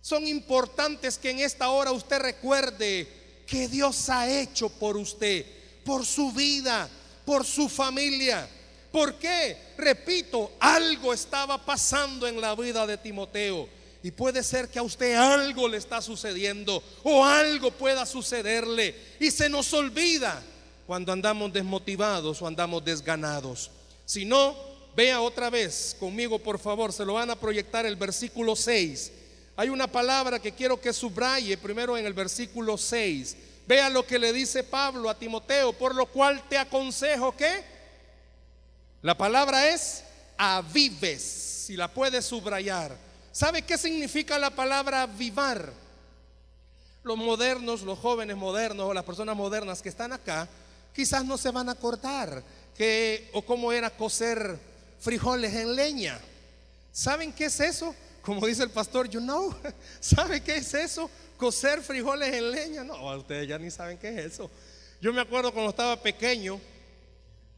son 0.00 0.26
importantes 0.26 1.18
que 1.18 1.32
en 1.32 1.40
esta 1.40 1.68
hora 1.68 1.92
usted 1.92 2.18
recuerde 2.18 3.06
que 3.46 3.68
Dios 3.68 4.08
ha 4.08 4.26
hecho 4.26 4.70
por 4.70 4.96
usted? 4.96 5.44
por 5.84 6.04
su 6.04 6.32
vida, 6.32 6.88
por 7.24 7.44
su 7.44 7.68
familia. 7.68 8.48
¿Por 8.90 9.18
qué? 9.18 9.74
Repito, 9.76 10.52
algo 10.58 11.12
estaba 11.12 11.62
pasando 11.62 12.26
en 12.26 12.40
la 12.40 12.54
vida 12.54 12.86
de 12.86 12.96
Timoteo. 12.96 13.68
Y 14.02 14.10
puede 14.10 14.42
ser 14.42 14.70
que 14.70 14.78
a 14.78 14.82
usted 14.82 15.14
algo 15.14 15.68
le 15.68 15.78
está 15.78 16.00
sucediendo 16.00 16.82
o 17.02 17.22
algo 17.24 17.70
pueda 17.70 18.04
sucederle. 18.06 18.94
Y 19.18 19.30
se 19.30 19.48
nos 19.48 19.72
olvida 19.72 20.42
cuando 20.86 21.12
andamos 21.12 21.52
desmotivados 21.52 22.40
o 22.42 22.46
andamos 22.46 22.84
desganados. 22.84 23.70
Si 24.04 24.24
no, 24.24 24.54
vea 24.96 25.20
otra 25.20 25.50
vez 25.50 25.96
conmigo, 25.98 26.38
por 26.38 26.58
favor. 26.58 26.92
Se 26.92 27.04
lo 27.04 27.14
van 27.14 27.30
a 27.30 27.36
proyectar 27.36 27.86
el 27.86 27.96
versículo 27.96 28.54
6. 28.54 29.12
Hay 29.56 29.68
una 29.68 29.86
palabra 29.86 30.40
que 30.40 30.52
quiero 30.52 30.80
que 30.80 30.92
subraye 30.92 31.56
primero 31.56 31.96
en 31.96 32.06
el 32.06 32.12
versículo 32.12 32.76
6. 32.76 33.36
Vea 33.66 33.88
lo 33.88 34.06
que 34.06 34.18
le 34.18 34.32
dice 34.32 34.62
Pablo 34.62 35.08
a 35.08 35.18
Timoteo, 35.18 35.72
por 35.72 35.94
lo 35.94 36.06
cual 36.06 36.42
te 36.48 36.58
aconsejo 36.58 37.34
que 37.36 37.64
la 39.00 39.16
palabra 39.16 39.70
es 39.70 40.04
avives, 40.36 41.22
si 41.66 41.76
la 41.76 41.88
puedes 41.88 42.26
subrayar. 42.26 42.96
¿Sabe 43.32 43.62
qué 43.62 43.78
significa 43.78 44.38
la 44.38 44.50
palabra 44.50 45.02
avivar? 45.02 45.72
Los 47.02 47.16
modernos, 47.16 47.82
los 47.82 47.98
jóvenes 47.98 48.36
modernos 48.36 48.86
o 48.86 48.94
las 48.94 49.04
personas 49.04 49.36
modernas 49.36 49.82
que 49.82 49.88
están 49.88 50.12
acá, 50.12 50.48
quizás 50.94 51.24
no 51.24 51.36
se 51.36 51.50
van 51.50 51.68
a 51.68 51.72
acordar 51.72 52.42
que 52.76 53.30
o 53.32 53.42
cómo 53.42 53.72
era 53.72 53.90
coser 53.90 54.58
frijoles 55.00 55.54
en 55.54 55.74
leña. 55.74 56.18
¿Saben 56.92 57.32
qué 57.32 57.46
es 57.46 57.60
eso? 57.60 57.94
Como 58.22 58.46
dice 58.46 58.62
el 58.62 58.70
pastor, 58.70 59.08
you 59.08 59.20
know, 59.20 59.54
¿sabe 60.00 60.42
qué 60.42 60.56
es 60.56 60.72
eso? 60.74 61.10
coser 61.36 61.82
frijoles 61.82 62.32
en 62.32 62.50
leña. 62.50 62.84
No, 62.84 63.16
ustedes 63.16 63.48
ya 63.48 63.58
ni 63.58 63.70
saben 63.70 63.98
qué 63.98 64.08
es 64.08 64.32
eso. 64.32 64.50
Yo 65.00 65.12
me 65.12 65.20
acuerdo 65.20 65.52
cuando 65.52 65.70
estaba 65.70 66.00
pequeño, 66.00 66.60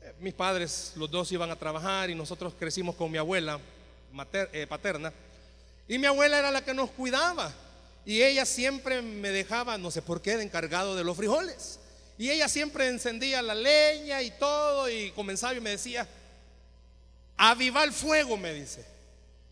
eh, 0.03 0.15
mis 0.21 0.35
padres, 0.35 0.93
los 0.97 1.11
dos 1.11 1.31
iban 1.33 1.51
a 1.51 1.57
trabajar 1.57 2.11
y 2.11 2.15
nosotros 2.15 2.55
crecimos 2.59 2.97
con 2.97 3.11
mi 3.11 3.19
abuela 3.19 3.61
eh, 4.53 4.67
paterna. 4.69 5.13
Y 5.89 5.99
mi 5.99 6.07
abuela 6.07 6.39
era 6.39 6.51
la 6.51 6.65
que 6.65 6.75
nos 6.75 6.91
cuidaba. 6.91 7.53
Y 8.05 8.23
ella 8.23 8.45
siempre 8.45 9.03
me 9.03 9.31
dejaba, 9.31 9.79
no 9.79 9.91
sé 9.91 10.03
por 10.03 10.21
qué, 10.21 10.37
de 10.37 10.45
encargado 10.45 10.97
de 10.97 11.05
los 11.05 11.17
frijoles. 11.17 11.79
Y 12.19 12.31
ella 12.31 12.49
siempre 12.49 12.89
encendía 12.89 13.43
la 13.43 13.55
leña 13.55 14.23
y 14.23 14.31
todo 14.33 14.89
y 14.89 15.11
comenzaba 15.13 15.55
y 15.55 15.61
me 15.61 15.71
decía, 15.71 16.07
avivar 17.37 17.87
el 17.87 17.93
fuego, 17.93 18.37
me 18.37 18.55
dice. 18.55 18.85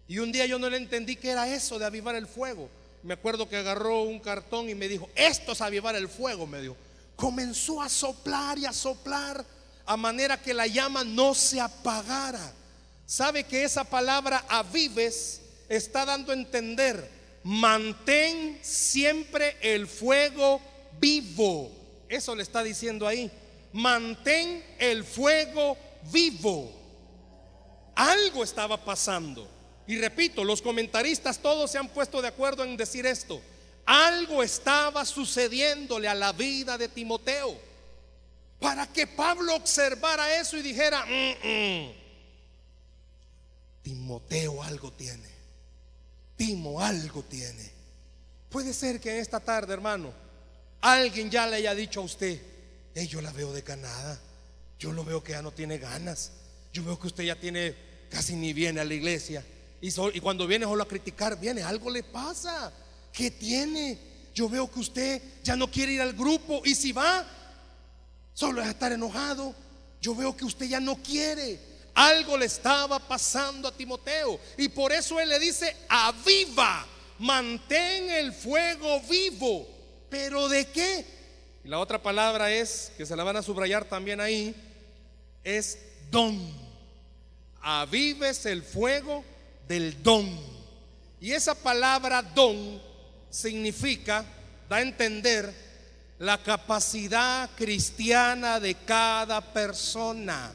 Y 0.09 0.19
un 0.19 0.33
día 0.33 0.47
yo 0.47 0.59
no 0.59 0.71
le 0.71 0.77
entendí 0.77 1.17
qué 1.17 1.31
era 1.31 1.53
eso 1.53 1.79
de 1.79 1.85
avivar 1.85 2.15
el 2.15 2.27
fuego 2.27 2.69
me 3.05 3.15
acuerdo 3.15 3.49
que 3.49 3.59
agarró 3.59 4.03
un 4.03 4.19
cartón 4.19 4.71
y 4.71 4.75
me 4.75 4.89
dijo, 4.89 5.11
esto 5.15 5.53
es 5.53 5.61
avivar 5.61 5.95
el 5.95 6.09
fuego, 6.09 6.47
me 6.47 6.61
dijo. 6.63 6.77
Comenzó 7.17 7.83
a 7.83 7.89
soplar 7.91 8.59
y 8.59 8.65
a 8.65 8.73
soplar 8.73 9.45
a 9.85 9.97
manera 9.97 10.41
que 10.41 10.55
la 10.55 10.67
llama 10.67 11.05
no 11.05 11.35
se 11.35 11.61
apagara. 11.61 12.53
¿Sabe 13.05 13.45
que 13.45 13.63
esa 13.63 13.85
palabra 13.85 14.47
avives 14.49 15.43
está 15.69 16.07
dando 16.07 16.33
a 16.33 16.35
entender? 16.35 17.11
Mantén 17.43 18.59
siempre 18.63 19.59
el 19.61 19.87
fuego 19.87 20.63
vivo. 20.99 21.71
Eso 22.09 22.35
le 22.35 22.43
está 22.43 22.63
diciendo 22.63 23.07
ahí. 23.07 23.31
Mantén 23.73 24.65
el 24.79 25.05
fuego 25.05 25.77
vivo. 26.13 26.71
Algo 27.95 28.45
estaba 28.45 28.83
pasando. 28.85 29.49
Y 29.87 29.99
repito, 29.99 30.45
los 30.45 30.63
comentaristas 30.63 31.39
todos 31.39 31.71
se 31.71 31.79
han 31.79 31.89
puesto 31.89 32.23
de 32.23 32.29
acuerdo 32.29 32.65
en 32.65 32.77
decir 32.77 33.07
esto. 33.07 33.41
Algo 33.87 34.43
estaba 34.43 35.05
sucediéndole 35.05 36.09
a 36.09 36.15
la 36.15 36.33
vida 36.33 36.79
de 36.79 36.89
Timoteo 36.89 37.59
para 38.59 38.87
que 38.87 39.07
Pablo 39.07 39.55
observara 39.57 40.41
eso 40.41 40.57
y 40.57 40.63
dijera, 40.63 41.05
mm, 41.05 41.47
mm, 41.47 41.93
Timoteo 43.83 44.63
algo 44.63 44.91
tiene, 44.93 45.29
Timo 46.37 46.81
algo 46.81 47.23
tiene. 47.23 47.71
Puede 48.49 48.73
ser 48.73 49.01
que 49.01 49.11
en 49.11 49.19
esta 49.19 49.39
tarde, 49.39 49.75
hermano, 49.75 50.15
alguien 50.93 51.31
ya 51.31 51.47
le 51.47 51.57
haya 51.57 51.75
dicho 51.75 52.01
a 52.01 52.05
usted, 52.05 52.41
yo 52.95 53.21
la 53.21 53.33
veo 53.33 53.53
de 53.53 53.63
canada 53.63 54.21
yo 54.85 54.93
lo 54.93 55.03
veo 55.03 55.25
que 55.25 55.33
ya 55.33 55.41
no 55.41 55.51
tiene 55.51 55.79
ganas, 55.79 56.33
yo 56.73 56.85
veo 56.85 56.99
que 56.99 57.07
usted 57.07 57.25
ya 57.25 57.37
tiene, 57.37 57.75
casi 58.11 58.35
ni 58.35 58.53
viene 58.53 58.81
a 58.81 58.85
la 58.85 58.93
iglesia. 58.93 59.43
Y, 59.81 60.21
cuando 60.21 60.47
viene 60.47 60.67
solo 60.67 60.83
a 60.83 60.89
criticar, 60.89 61.41
viene, 61.41 61.63
algo 61.63 61.91
le 61.91 62.03
pasa. 62.03 62.71
¿Qué 63.13 63.31
tiene? 63.31 63.99
Yo 64.35 64.49
veo 64.49 64.71
que 64.71 64.81
usted 64.81 65.23
ya 65.43 65.57
no 65.57 65.71
quiere 65.71 65.93
ir 65.93 66.03
al 66.03 66.13
grupo 66.13 66.61
y 66.65 66.75
si 66.75 66.93
va, 66.93 67.27
solo 68.35 68.61
es 68.61 68.69
estar 68.69 68.93
enojado. 68.93 69.55
Yo 70.03 70.15
veo 70.15 70.37
que 70.37 70.45
usted 70.45 70.67
ya 70.67 70.81
no 70.81 70.97
quiere. 70.97 71.59
Algo 71.95 72.37
le 72.37 72.47
estaba 72.47 72.99
pasando 72.99 73.69
a 73.69 73.77
Timoteo. 73.77 74.41
Y 74.59 74.69
por 74.69 74.93
eso 74.93 75.21
él 75.21 75.31
le 75.31 75.39
dice, 75.39 75.77
aviva, 75.89 76.87
mantén 77.19 78.11
el 78.11 78.33
fuego 78.33 79.01
vivo. 79.09 79.67
¿Pero 80.15 80.49
de 80.49 80.65
qué? 80.67 81.05
La 81.65 81.81
otra 81.81 82.01
palabra 82.01 82.53
es, 82.53 82.93
que 82.97 83.05
se 83.05 83.17
la 83.17 83.25
van 83.25 83.37
a 83.37 83.43
subrayar 83.43 83.85
también 83.85 84.21
ahí, 84.21 84.55
es 85.43 85.77
don. 86.09 86.39
Avives 87.61 88.47
el 88.47 88.63
fuego 88.63 89.25
del 89.67 90.01
don. 90.05 90.39
Y 91.21 91.33
esa 91.33 91.57
palabra 91.57 92.23
don 92.23 92.81
significa, 93.29 94.25
da 94.69 94.77
a 94.77 94.83
entender, 94.83 95.53
la 96.21 96.41
capacidad 96.41 97.51
cristiana 97.57 98.61
de 98.61 98.77
cada 98.77 99.41
persona. 99.53 100.53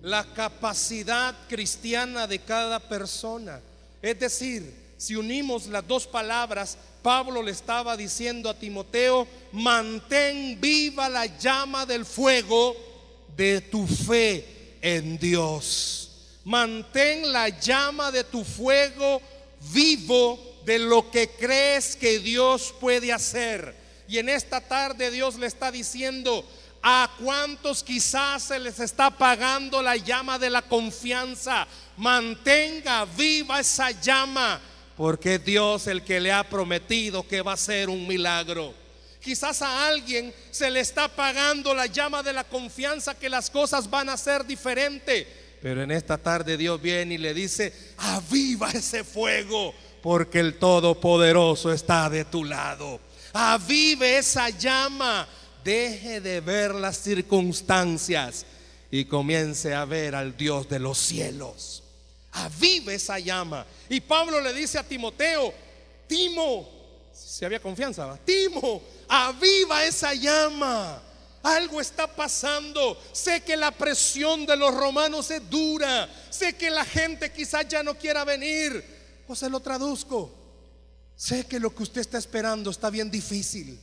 La 0.00 0.24
capacidad 0.32 1.36
cristiana 1.50 2.26
de 2.26 2.38
cada 2.38 2.80
persona. 2.80 3.60
Es 4.00 4.18
decir, 4.18 4.74
si 5.00 5.16
unimos 5.16 5.66
las 5.68 5.88
dos 5.88 6.06
palabras, 6.06 6.76
Pablo 7.02 7.42
le 7.42 7.52
estaba 7.52 7.96
diciendo 7.96 8.50
a 8.50 8.58
Timoteo, 8.58 9.26
mantén 9.50 10.60
viva 10.60 11.08
la 11.08 11.24
llama 11.38 11.86
del 11.86 12.04
fuego 12.04 12.76
de 13.34 13.62
tu 13.62 13.86
fe 13.86 14.76
en 14.82 15.16
Dios. 15.16 16.10
Mantén 16.44 17.32
la 17.32 17.48
llama 17.48 18.12
de 18.12 18.24
tu 18.24 18.44
fuego 18.44 19.22
vivo 19.72 20.38
de 20.66 20.78
lo 20.78 21.10
que 21.10 21.30
crees 21.30 21.96
que 21.96 22.18
Dios 22.18 22.74
puede 22.78 23.10
hacer. 23.10 23.74
Y 24.06 24.18
en 24.18 24.28
esta 24.28 24.60
tarde 24.60 25.10
Dios 25.10 25.36
le 25.38 25.46
está 25.46 25.72
diciendo, 25.72 26.44
a 26.82 27.10
cuántos 27.22 27.82
quizás 27.82 28.42
se 28.44 28.58
les 28.58 28.80
está 28.80 29.06
apagando 29.06 29.82
la 29.82 29.96
llama 29.96 30.38
de 30.38 30.50
la 30.50 30.62
confianza. 30.62 31.66
Mantenga 31.96 33.04
viva 33.04 33.60
esa 33.60 33.90
llama, 33.90 34.60
porque 35.00 35.36
es 35.36 35.44
Dios 35.46 35.86
el 35.86 36.02
que 36.02 36.20
le 36.20 36.30
ha 36.30 36.44
prometido 36.44 37.26
que 37.26 37.40
va 37.40 37.54
a 37.54 37.56
ser 37.56 37.88
un 37.88 38.06
milagro. 38.06 38.74
Quizás 39.18 39.62
a 39.62 39.86
alguien 39.86 40.30
se 40.50 40.70
le 40.70 40.80
está 40.80 41.04
apagando 41.04 41.74
la 41.74 41.86
llama 41.86 42.22
de 42.22 42.34
la 42.34 42.44
confianza 42.44 43.18
que 43.18 43.30
las 43.30 43.48
cosas 43.48 43.88
van 43.88 44.10
a 44.10 44.18
ser 44.18 44.44
diferentes. 44.44 45.26
Pero 45.62 45.82
en 45.82 45.90
esta 45.90 46.18
tarde 46.18 46.58
Dios 46.58 46.82
viene 46.82 47.14
y 47.14 47.16
le 47.16 47.32
dice, 47.32 47.72
aviva 47.96 48.72
ese 48.72 49.02
fuego, 49.02 49.72
porque 50.02 50.38
el 50.38 50.58
Todopoderoso 50.58 51.72
está 51.72 52.10
de 52.10 52.26
tu 52.26 52.44
lado. 52.44 53.00
Avive 53.32 54.18
esa 54.18 54.50
llama, 54.50 55.26
deje 55.64 56.20
de 56.20 56.42
ver 56.42 56.74
las 56.74 56.98
circunstancias 56.98 58.44
y 58.90 59.06
comience 59.06 59.72
a 59.72 59.86
ver 59.86 60.14
al 60.14 60.36
Dios 60.36 60.68
de 60.68 60.78
los 60.78 60.98
cielos. 60.98 61.84
Avive 62.32 62.94
esa 62.94 63.18
llama. 63.18 63.66
Y 63.88 64.00
Pablo 64.00 64.40
le 64.40 64.52
dice 64.52 64.78
a 64.78 64.82
Timoteo, 64.82 65.52
Timo, 66.06 66.68
si 67.12 67.44
había 67.44 67.60
confianza, 67.60 68.18
Timo, 68.24 68.82
aviva 69.08 69.84
esa 69.84 70.14
llama. 70.14 71.02
Algo 71.42 71.80
está 71.80 72.06
pasando. 72.06 73.00
Sé 73.12 73.42
que 73.42 73.56
la 73.56 73.70
presión 73.70 74.44
de 74.44 74.56
los 74.56 74.74
romanos 74.74 75.30
es 75.30 75.48
dura. 75.48 76.08
Sé 76.28 76.54
que 76.54 76.70
la 76.70 76.84
gente 76.84 77.32
quizás 77.32 77.66
ya 77.68 77.82
no 77.82 77.94
quiera 77.96 78.24
venir. 78.24 78.84
O 79.26 79.34
se 79.34 79.48
lo 79.48 79.60
traduzco. 79.60 80.30
Sé 81.16 81.46
que 81.46 81.60
lo 81.60 81.74
que 81.74 81.82
usted 81.82 82.00
está 82.00 82.18
esperando 82.18 82.70
está 82.70 82.90
bien 82.90 83.10
difícil. 83.10 83.78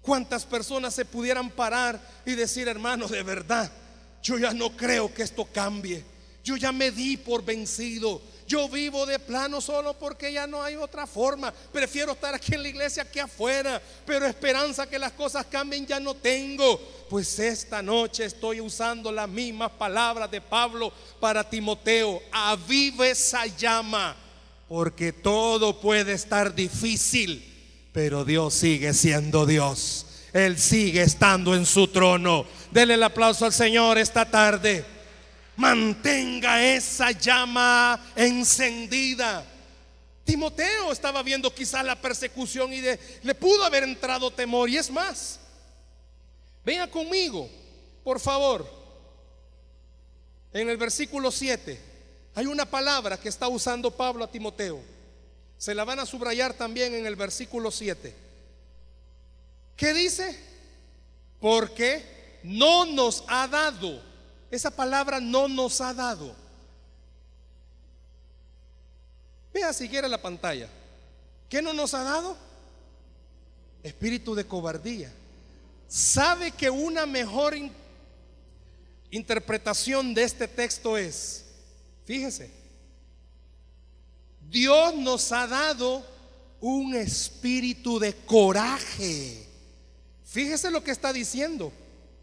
¿Cuántas 0.00 0.44
personas 0.44 0.94
se 0.94 1.04
pudieran 1.04 1.50
parar 1.50 2.00
y 2.24 2.34
decir, 2.34 2.68
hermano, 2.68 3.08
de 3.08 3.22
verdad, 3.22 3.70
yo 4.22 4.38
ya 4.38 4.52
no 4.52 4.76
creo 4.76 5.12
que 5.12 5.22
esto 5.22 5.44
cambie? 5.52 6.04
Yo 6.46 6.56
ya 6.56 6.70
me 6.70 6.92
di 6.92 7.16
por 7.16 7.44
vencido. 7.44 8.22
Yo 8.46 8.68
vivo 8.68 9.04
de 9.04 9.18
plano 9.18 9.60
solo 9.60 9.94
porque 9.94 10.32
ya 10.32 10.46
no 10.46 10.62
hay 10.62 10.76
otra 10.76 11.04
forma. 11.04 11.52
Prefiero 11.72 12.12
estar 12.12 12.36
aquí 12.36 12.54
en 12.54 12.62
la 12.62 12.68
iglesia 12.68 13.04
que 13.04 13.20
afuera. 13.20 13.82
Pero 14.06 14.24
esperanza 14.26 14.88
que 14.88 14.96
las 14.96 15.10
cosas 15.10 15.44
cambien 15.46 15.84
ya 15.84 15.98
no 15.98 16.14
tengo. 16.14 16.78
Pues 17.10 17.40
esta 17.40 17.82
noche 17.82 18.26
estoy 18.26 18.60
usando 18.60 19.10
las 19.10 19.28
mismas 19.28 19.72
palabras 19.72 20.30
de 20.30 20.40
Pablo 20.40 20.92
para 21.18 21.42
Timoteo. 21.42 22.22
Avive 22.30 23.10
esa 23.10 23.46
llama. 23.46 24.14
Porque 24.68 25.12
todo 25.12 25.80
puede 25.80 26.12
estar 26.12 26.54
difícil. 26.54 27.42
Pero 27.92 28.24
Dios 28.24 28.54
sigue 28.54 28.94
siendo 28.94 29.46
Dios. 29.46 30.06
Él 30.32 30.60
sigue 30.60 31.02
estando 31.02 31.56
en 31.56 31.66
su 31.66 31.88
trono. 31.88 32.46
Dele 32.70 32.94
el 32.94 33.02
aplauso 33.02 33.46
al 33.46 33.52
Señor 33.52 33.98
esta 33.98 34.30
tarde 34.30 34.94
mantenga 35.56 36.62
esa 36.62 37.10
llama 37.10 38.12
encendida. 38.14 39.44
Timoteo 40.24 40.92
estaba 40.92 41.22
viendo 41.22 41.54
quizás 41.54 41.84
la 41.84 42.00
persecución 42.00 42.72
y 42.72 42.80
le 42.80 43.34
pudo 43.34 43.64
haber 43.64 43.84
entrado 43.84 44.30
temor. 44.30 44.68
Y 44.68 44.76
es 44.76 44.90
más, 44.90 45.38
venga 46.64 46.90
conmigo, 46.90 47.48
por 48.02 48.20
favor. 48.20 48.68
En 50.52 50.68
el 50.68 50.76
versículo 50.76 51.30
7 51.30 51.78
hay 52.34 52.46
una 52.46 52.64
palabra 52.64 53.18
que 53.18 53.28
está 53.28 53.48
usando 53.48 53.90
Pablo 53.90 54.24
a 54.24 54.30
Timoteo. 54.30 54.80
Se 55.58 55.74
la 55.74 55.84
van 55.84 56.00
a 56.00 56.06
subrayar 56.06 56.54
también 56.54 56.94
en 56.94 57.06
el 57.06 57.16
versículo 57.16 57.70
7. 57.70 58.14
¿Qué 59.76 59.94
dice? 59.94 60.38
Porque 61.40 62.40
no 62.42 62.84
nos 62.84 63.24
ha 63.28 63.46
dado 63.48 64.02
esa 64.50 64.70
palabra 64.70 65.20
no 65.20 65.48
nos 65.48 65.80
ha 65.80 65.92
dado. 65.92 66.34
Vea 69.52 69.72
si 69.72 69.88
quiere 69.88 70.08
la 70.08 70.20
pantalla. 70.20 70.68
¿Qué 71.48 71.62
no 71.62 71.72
nos 71.72 71.94
ha 71.94 72.02
dado? 72.02 72.36
Espíritu 73.82 74.34
de 74.34 74.46
cobardía. 74.46 75.12
¿Sabe 75.88 76.50
que 76.50 76.68
una 76.68 77.06
mejor 77.06 77.54
interpretación 79.10 80.14
de 80.14 80.24
este 80.24 80.48
texto 80.48 80.96
es, 80.96 81.44
fíjese, 82.04 82.50
Dios 84.48 84.94
nos 84.94 85.32
ha 85.32 85.46
dado 85.46 86.04
un 86.60 86.94
espíritu 86.94 87.98
de 87.98 88.14
coraje. 88.14 89.46
Fíjese 90.24 90.70
lo 90.70 90.82
que 90.82 90.90
está 90.90 91.12
diciendo. 91.12 91.72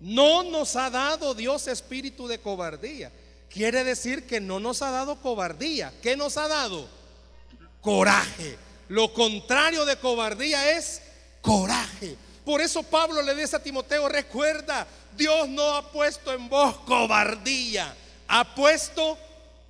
No 0.04 0.44
nos 0.44 0.76
ha 0.76 0.90
dado 0.90 1.34
Dios 1.34 1.68
espíritu 1.68 2.28
de 2.28 2.38
cobardía. 2.38 3.10
Quiere 3.50 3.86
decir 3.86 4.28
que 4.28 4.42
no 4.42 4.60
nos 4.60 4.82
ha 4.82 4.92
dado 4.92 5.16
cobardía. 5.22 5.94
¿Qué 6.02 6.18
nos 6.18 6.36
ha 6.36 6.50
dado? 6.50 6.90
Coraje. 7.80 8.58
Lo 8.90 9.14
contrario 9.14 9.86
de 9.86 9.96
cobardía 9.96 10.78
es 10.78 11.02
coraje. 11.42 12.18
Por 12.44 12.60
eso 12.60 12.84
Pablo 12.84 13.22
le 13.22 13.34
dice 13.34 13.56
a 13.56 13.64
Timoteo, 13.64 14.10
recuerda, 14.10 14.86
Dios 15.16 15.48
no 15.48 15.74
ha 15.74 15.90
puesto 15.90 16.34
en 16.34 16.50
vos 16.50 16.80
cobardía, 16.80 17.96
ha 18.28 18.56
puesto 18.56 19.18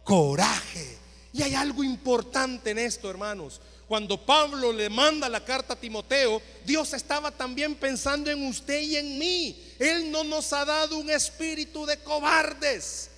coraje. 0.04 0.98
Y 1.32 1.44
hay 1.44 1.54
algo 1.54 1.84
importante 1.84 2.72
en 2.72 2.80
esto, 2.80 3.08
hermanos. 3.08 3.62
Cuando 3.88 4.18
Pablo 4.18 4.74
le 4.74 4.90
manda 4.90 5.30
la 5.30 5.46
carta 5.46 5.74
a 5.74 5.80
Timoteo, 5.80 6.42
Dios 6.66 6.94
estaba 6.94 7.30
también 7.30 7.76
pensando 7.76 8.32
en 8.32 8.48
usted 8.48 8.82
y 8.82 8.96
en 8.96 9.20
mí. 9.20 9.73
Él 9.84 10.12
no 10.12 10.24
nos 10.24 10.54
ha 10.54 10.66
dado 10.66 10.98
un 10.98 11.10
espíritu 11.10 11.86
de 11.86 11.98
cobardes. 11.98 13.10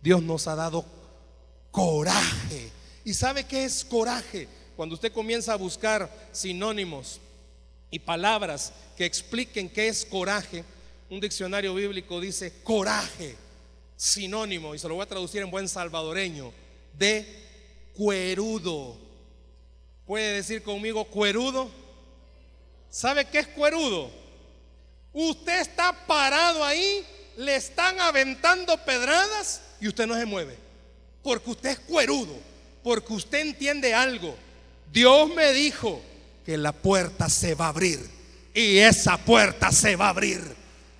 Dios 0.00 0.22
nos 0.22 0.46
ha 0.46 0.54
dado 0.54 0.84
coraje. 1.70 2.70
¿Y 3.04 3.14
sabe 3.14 3.44
qué 3.44 3.64
es 3.64 3.84
coraje? 3.84 4.48
Cuando 4.76 4.94
usted 4.94 5.12
comienza 5.12 5.52
a 5.52 5.56
buscar 5.56 6.10
sinónimos 6.32 7.20
y 7.90 7.98
palabras 7.98 8.72
que 8.96 9.04
expliquen 9.04 9.68
qué 9.68 9.88
es 9.88 10.04
coraje, 10.04 10.64
un 11.08 11.20
diccionario 11.20 11.74
bíblico 11.74 12.20
dice 12.20 12.62
coraje, 12.62 13.36
sinónimo, 13.96 14.74
y 14.74 14.78
se 14.78 14.88
lo 14.88 14.94
voy 14.94 15.04
a 15.04 15.08
traducir 15.08 15.42
en 15.42 15.50
buen 15.50 15.68
salvadoreño, 15.68 16.52
de 16.98 17.26
cuerudo 17.94 19.06
Puede 20.06 20.34
decir 20.34 20.62
conmigo 20.62 21.04
cuerudo. 21.04 21.68
¿Sabe 22.88 23.24
qué 23.24 23.40
es 23.40 23.48
cuerudo? 23.48 24.08
Usted 25.18 25.60
está 25.60 25.92
parado 26.06 26.62
ahí, 26.62 27.04
le 27.36 27.56
están 27.56 27.98
aventando 28.00 28.76
pedradas 28.84 29.62
y 29.80 29.88
usted 29.88 30.06
no 30.06 30.14
se 30.14 30.26
mueve. 30.26 30.58
Porque 31.22 31.50
usted 31.50 31.70
es 31.70 31.78
cuerudo, 31.80 32.38
porque 32.82 33.12
usted 33.12 33.38
entiende 33.38 33.94
algo. 33.94 34.36
Dios 34.92 35.28
me 35.30 35.52
dijo 35.52 36.02
que 36.44 36.56
la 36.56 36.72
puerta 36.72 37.28
se 37.28 37.54
va 37.54 37.66
a 37.66 37.70
abrir 37.70 37.98
y 38.52 38.78
esa 38.78 39.16
puerta 39.16 39.72
se 39.72 39.96
va 39.96 40.06
a 40.06 40.10
abrir. 40.10 40.42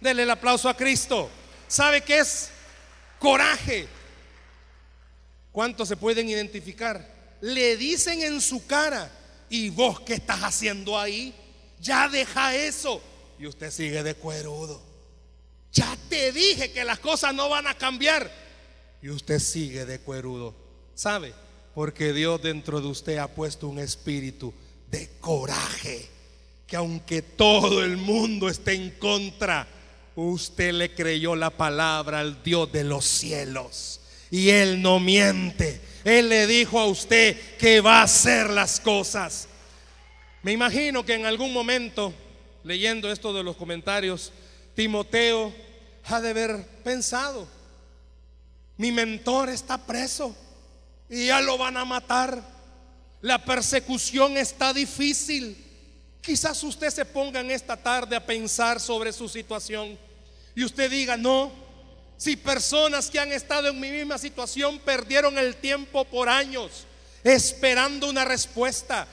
Dele 0.01 0.23
el 0.23 0.31
aplauso 0.31 0.69
a 0.69 0.77
Cristo. 0.77 1.29
¿Sabe 1.69 2.01
qué 2.01 2.21
es 2.21 2.49
coraje? 3.19 3.87
¿Cuántos 5.53 5.89
se 5.89 5.97
pueden 5.97 6.29
identificar? 6.29 7.17
le 7.41 7.77
dicen 7.77 8.23
en 8.23 8.41
su 8.41 8.67
cara, 8.67 9.11
¿y 9.49 9.71
vos 9.71 10.01
qué 10.01 10.15
estás 10.15 10.41
haciendo 10.41 10.99
ahí? 10.99 11.35
Ya 11.81 12.09
deja 12.09 12.55
eso. 12.55 13.03
Y 13.39 13.47
usted 13.47 13.71
sigue 13.71 14.03
de 14.03 14.15
cuerudo. 14.15 14.83
Ya 15.73 15.97
te 16.09 16.33
dije 16.33 16.73
que 16.73 16.85
las 16.85 16.99
cosas 16.99 17.35
no 17.35 17.49
van 17.49 17.67
a 17.67 17.75
cambiar. 17.75 18.31
Y 19.03 19.11
usted 19.11 19.39
sigue 19.39 19.85
de 19.85 20.01
cuerudo. 20.01 20.55
¿Sabe? 20.95 21.35
Porque 21.75 22.13
Dios 22.13 22.41
dentro 22.41 22.81
de 22.81 22.89
usted 22.89 23.19
ha 23.19 23.29
puesto 23.29 23.69
un 23.69 23.79
espíritu 23.79 24.55
de 24.91 25.11
coraje. 25.21 26.09
Que 26.67 26.77
aunque 26.77 27.21
todo 27.23 27.85
el 27.85 27.99
mundo 27.99 28.49
esté 28.49 28.73
en 28.73 28.91
contra, 28.93 29.69
usted 30.17 30.73
le 30.73 30.95
creyó 30.95 31.37
la 31.37 31.51
palabra 31.51 32.21
al 32.21 32.43
Dios 32.43 32.73
de 32.73 32.85
los 32.85 33.05
cielos. 33.05 34.01
Y 34.31 34.49
Él 34.49 34.81
no 34.81 34.99
miente. 34.99 35.81
Él 36.05 36.29
le 36.31 36.47
dijo 36.47 36.81
a 36.81 36.87
usted 36.87 37.37
que 37.59 37.81
va 37.81 38.01
a 38.01 38.05
hacer 38.05 38.49
las 38.51 38.81
cosas. 38.81 39.49
Me 40.43 40.53
imagino 40.53 41.05
que 41.05 41.15
en 41.15 41.27
algún 41.27 41.53
momento, 41.53 42.15
leyendo 42.67 43.11
esto 43.11 43.33
de 43.33 43.45
los 43.45 43.57
comentarios, 43.57 44.33
Timoteo 44.75 45.55
ha 46.05 46.21
de 46.21 46.31
haber 46.31 46.67
pensado, 46.83 47.47
mi 48.77 48.91
mentor 48.91 49.49
está 49.49 49.79
preso 49.79 50.37
y 51.09 51.27
ya 51.27 51.41
lo 51.41 51.57
van 51.57 51.77
a 51.77 51.85
matar. 51.85 52.43
La 53.23 53.43
persecución 53.45 54.37
está 54.37 54.75
difícil. 54.75 55.57
Quizás 56.21 56.63
usted 56.65 56.91
se 56.91 57.05
ponga 57.05 57.41
en 57.41 57.53
esta 57.53 57.77
tarde 57.77 58.17
a 58.17 58.27
pensar 58.27 58.81
sobre 58.81 59.13
su 59.13 59.29
situación 59.29 59.97
y 60.55 60.65
usted 60.65 60.91
diga, 60.91 61.17
no, 61.17 61.53
si 62.17 62.37
personas 62.37 63.09
que 63.09 63.21
han 63.21 63.33
estado 63.33 63.69
en 63.69 63.79
mi 63.79 63.91
misma 63.91 64.19
situación 64.19 64.81
perdieron 64.81 65.39
el 65.39 65.57
tiempo 65.57 66.05
por 66.05 66.29
años 66.29 66.85
esperando 67.23 68.09
una 68.09 68.25
respuesta. 68.25 69.07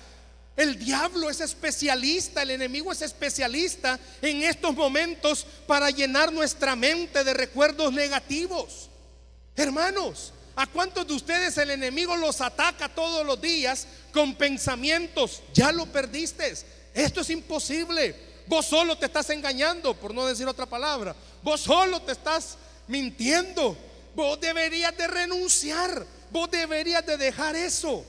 El 0.55 0.77
diablo 0.77 1.29
es 1.29 1.41
especialista, 1.41 2.43
el 2.43 2.51
enemigo 2.51 2.91
es 2.91 3.01
especialista 3.01 3.99
en 4.21 4.43
estos 4.43 4.75
momentos 4.75 5.47
para 5.65 5.89
llenar 5.89 6.31
nuestra 6.31 6.75
mente 6.75 7.23
de 7.23 7.33
recuerdos 7.33 7.91
negativos. 7.91 8.89
Hermanos, 9.55 10.31
¿a 10.55 10.67
cuántos 10.67 11.07
de 11.07 11.13
ustedes 11.13 11.57
el 11.57 11.71
enemigo 11.71 12.15
los 12.17 12.39
ataca 12.39 12.87
todos 12.87 13.25
los 13.25 13.41
días 13.41 13.87
con 14.11 14.35
pensamientos? 14.35 15.41
Ya 15.55 15.71
lo 15.71 15.87
perdiste. 15.87 16.53
Esto 16.93 17.21
es 17.21 17.31
imposible. 17.31 18.15
Vos 18.45 18.67
solo 18.67 18.95
te 18.95 19.07
estás 19.07 19.31
engañando, 19.31 19.95
por 19.95 20.13
no 20.13 20.25
decir 20.27 20.47
otra 20.47 20.67
palabra. 20.67 21.15
Vos 21.41 21.61
solo 21.61 21.99
te 22.03 22.11
estás 22.11 22.57
mintiendo. 22.87 23.75
Vos 24.15 24.39
deberías 24.39 24.95
de 24.95 25.07
renunciar. 25.07 26.05
Vos 26.29 26.51
deberías 26.51 27.03
de 27.05 27.17
dejar 27.17 27.55
eso. 27.55 28.05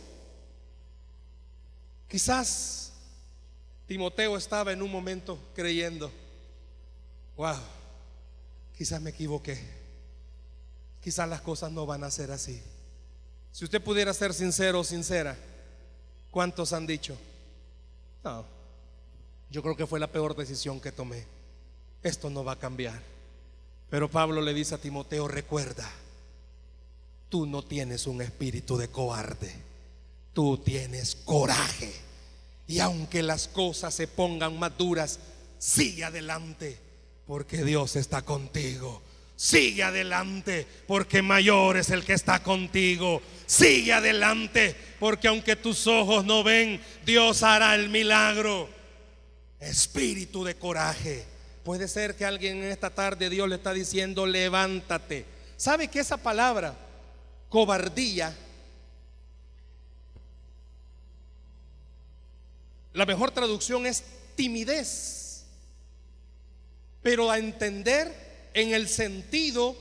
Quizás 2.09 2.93
Timoteo 3.87 4.37
estaba 4.37 4.73
en 4.73 4.83
un 4.83 4.91
momento 4.91 5.39
creyendo, 5.55 6.11
wow, 7.37 7.57
quizás 8.77 9.01
me 9.01 9.11
equivoqué. 9.11 9.61
Quizás 11.01 11.29
las 11.29 11.43
cosas 11.43 11.71
no 11.71 11.85
van 11.85 12.03
a 12.05 12.11
ser 12.11 12.31
así. 12.31 12.63
Si 13.53 13.65
usted 13.65 13.83
pudiera 13.83 14.15
ser 14.15 14.33
sincero 14.33 14.81
o 14.81 14.85
sincera, 14.85 15.37
¿cuántos 16.31 16.73
han 16.73 16.87
dicho? 16.87 17.17
No, 18.25 18.45
yo 19.51 19.63
creo 19.63 19.77
que 19.77 19.87
fue 19.87 20.01
la 20.01 20.11
peor 20.11 20.35
decisión 20.35 20.81
que 20.81 20.93
tomé. 20.93 21.25
Esto 22.03 22.31
no 22.31 22.43
va 22.43 22.53
a 22.53 22.59
cambiar. 22.59 23.01
Pero 23.91 24.11
Pablo 24.11 24.41
le 24.41 24.55
dice 24.55 24.75
a 24.75 24.79
Timoteo, 24.79 25.29
recuerda, 25.29 25.89
tú 27.29 27.47
no 27.47 27.63
tienes 27.63 28.07
un 28.07 28.23
espíritu 28.23 28.77
de 28.77 28.89
cobarde, 28.89 29.55
tú 30.35 30.59
tienes 30.59 31.15
coraje. 31.15 31.93
Y 32.67 32.81
aunque 32.81 33.23
las 33.23 33.49
cosas 33.49 33.95
se 33.95 34.07
pongan 34.09 34.59
más 34.59 34.77
duras, 34.77 35.19
sigue 35.59 36.05
adelante, 36.05 36.79
porque 37.27 37.65
Dios 37.65 37.97
está 37.97 38.23
contigo. 38.23 39.03
Sigue 39.37 39.83
adelante, 39.83 40.67
porque 40.87 41.21
mayor 41.21 41.77
es 41.77 41.91
el 41.91 42.05
que 42.05 42.13
está 42.13 42.43
contigo. 42.43 43.21
Sigue 43.47 43.93
adelante, 43.93 44.77
porque 45.01 45.29
aunque 45.29 45.57
tus 45.57 45.87
ojos 45.87 46.25
no 46.25 46.45
ven, 46.45 46.81
Dios 47.05 47.43
hará 47.43 47.75
el 47.75 47.89
milagro. 47.89 48.69
Espíritu 49.59 50.45
de 50.45 50.55
coraje. 50.55 51.25
Puede 51.65 51.89
ser 51.89 52.15
que 52.15 52.25
alguien 52.25 52.59
en 52.59 52.71
esta 52.71 52.91
tarde 52.91 53.31
Dios 53.31 53.49
le 53.49 53.57
está 53.57 53.73
diciendo, 53.73 54.27
levántate. 54.27 55.25
¿Sabe 55.57 55.89
que 55.89 56.01
esa 56.01 56.17
palabra, 56.17 56.77
cobardía, 57.49 58.37
la 62.95 63.05
mejor 63.05 63.31
traducción 63.31 63.87
es 63.87 64.03
timidez, 64.35 65.45
pero 67.03 67.31
a 67.31 67.39
entender 67.39 68.51
en 68.55 68.73
el 68.73 68.89
sentido 68.89 69.77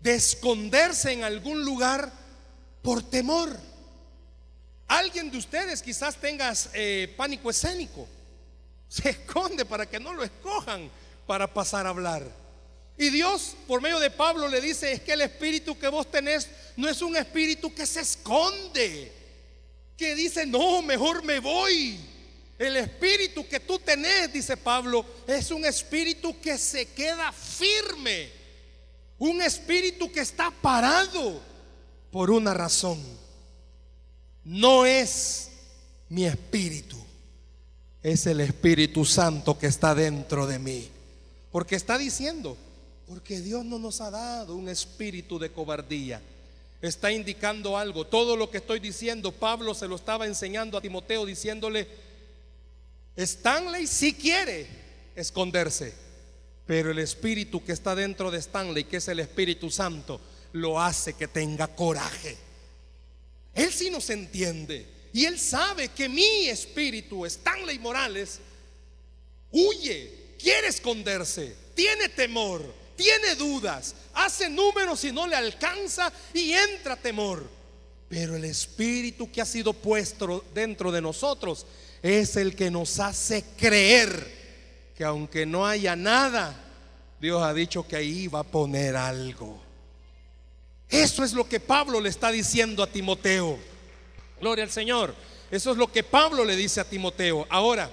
de 0.00 0.14
esconderse 0.14 1.12
en 1.12 1.24
algún 1.24 1.64
lugar 1.64 2.10
por 2.82 3.02
temor. 3.02 3.54
Alguien 4.88 5.30
de 5.30 5.38
ustedes 5.38 5.82
quizás 5.82 6.16
tenga 6.16 6.52
eh, 6.72 7.12
pánico 7.16 7.50
escénico 7.50 8.08
se 8.94 9.10
esconde 9.10 9.64
para 9.64 9.86
que 9.86 9.98
no 9.98 10.12
lo 10.12 10.22
escojan 10.22 10.88
para 11.26 11.52
pasar 11.52 11.84
a 11.84 11.90
hablar. 11.90 12.22
Y 12.96 13.10
Dios, 13.10 13.56
por 13.66 13.80
medio 13.80 13.98
de 13.98 14.08
Pablo, 14.08 14.46
le 14.46 14.60
dice, 14.60 14.92
es 14.92 15.00
que 15.00 15.14
el 15.14 15.22
espíritu 15.22 15.76
que 15.76 15.88
vos 15.88 16.08
tenés 16.08 16.48
no 16.76 16.88
es 16.88 17.02
un 17.02 17.16
espíritu 17.16 17.74
que 17.74 17.86
se 17.86 18.02
esconde, 18.02 19.12
que 19.96 20.14
dice, 20.14 20.46
no, 20.46 20.82
mejor 20.82 21.22
me 21.24 21.40
voy. 21.40 21.98
El 22.58 22.76
espíritu 22.76 23.46
que 23.48 23.60
tú 23.60 23.78
tenés, 23.78 24.32
dice 24.32 24.56
Pablo, 24.56 25.04
es 25.26 25.50
un 25.50 25.64
espíritu 25.64 26.40
que 26.40 26.56
se 26.56 26.86
queda 26.86 27.32
firme, 27.32 28.30
un 29.18 29.42
espíritu 29.42 30.10
que 30.10 30.20
está 30.20 30.50
parado 30.50 31.40
por 32.10 32.30
una 32.30 32.54
razón. 32.54 33.02
No 34.44 34.86
es 34.86 35.50
mi 36.08 36.26
espíritu 36.26 37.04
es 38.04 38.26
el 38.26 38.40
Espíritu 38.40 39.06
Santo 39.06 39.58
que 39.58 39.66
está 39.66 39.94
dentro 39.94 40.46
de 40.46 40.58
mí. 40.58 40.90
Porque 41.50 41.74
está 41.74 41.96
diciendo, 41.96 42.54
porque 43.08 43.40
Dios 43.40 43.64
no 43.64 43.78
nos 43.78 44.02
ha 44.02 44.10
dado 44.10 44.54
un 44.54 44.68
espíritu 44.68 45.38
de 45.38 45.50
cobardía. 45.50 46.20
Está 46.84 47.10
indicando 47.10 47.78
algo. 47.78 48.06
Todo 48.06 48.36
lo 48.36 48.50
que 48.50 48.58
estoy 48.58 48.78
diciendo, 48.78 49.32
Pablo 49.32 49.72
se 49.72 49.88
lo 49.88 49.96
estaba 49.96 50.26
enseñando 50.26 50.76
a 50.76 50.82
Timoteo 50.82 51.24
diciéndole, 51.24 51.88
Stanley 53.16 53.86
si 53.86 54.12
quiere 54.12 54.66
esconderse, 55.16 55.94
pero 56.66 56.90
el 56.90 56.98
espíritu 56.98 57.64
que 57.64 57.72
está 57.72 57.94
dentro 57.94 58.30
de 58.30 58.38
Stanley, 58.38 58.84
que 58.84 58.98
es 58.98 59.08
el 59.08 59.20
Espíritu 59.20 59.70
Santo, 59.70 60.20
lo 60.52 60.78
hace 60.78 61.14
que 61.14 61.26
tenga 61.26 61.68
coraje. 61.68 62.36
Él 63.54 63.72
sí 63.72 63.88
nos 63.88 64.10
entiende. 64.10 64.86
Y 65.14 65.24
él 65.24 65.38
sabe 65.38 65.88
que 65.88 66.06
mi 66.06 66.48
espíritu, 66.48 67.24
Stanley 67.24 67.78
Morales, 67.78 68.40
huye, 69.50 70.34
quiere 70.38 70.68
esconderse, 70.68 71.54
tiene 71.74 72.10
temor, 72.10 72.62
tiene 72.94 73.36
dudas, 73.36 73.94
hace 74.24 74.48
números 74.48 75.04
y 75.04 75.12
no 75.12 75.26
le 75.26 75.36
alcanza 75.36 76.12
y 76.32 76.52
entra 76.52 76.96
temor. 76.96 77.48
Pero 78.08 78.36
el 78.36 78.44
espíritu 78.44 79.30
que 79.30 79.40
ha 79.40 79.46
sido 79.46 79.72
puesto 79.72 80.44
dentro 80.54 80.92
de 80.92 81.00
nosotros 81.00 81.66
es 82.02 82.36
el 82.36 82.54
que 82.54 82.70
nos 82.70 83.00
hace 83.00 83.44
creer 83.56 84.44
que 84.94 85.04
aunque 85.04 85.46
no 85.46 85.66
haya 85.66 85.96
nada, 85.96 86.54
Dios 87.20 87.42
ha 87.42 87.52
dicho 87.52 87.86
que 87.86 87.96
ahí 87.96 88.28
va 88.28 88.40
a 88.40 88.44
poner 88.44 88.96
algo. 88.96 89.60
Eso 90.88 91.24
es 91.24 91.32
lo 91.32 91.48
que 91.48 91.58
Pablo 91.58 92.00
le 92.00 92.08
está 92.08 92.30
diciendo 92.30 92.82
a 92.82 92.86
Timoteo. 92.86 93.58
Gloria 94.40 94.64
al 94.64 94.70
Señor. 94.70 95.14
Eso 95.50 95.72
es 95.72 95.76
lo 95.76 95.90
que 95.90 96.02
Pablo 96.02 96.44
le 96.44 96.56
dice 96.56 96.80
a 96.80 96.84
Timoteo. 96.84 97.46
Ahora, 97.48 97.90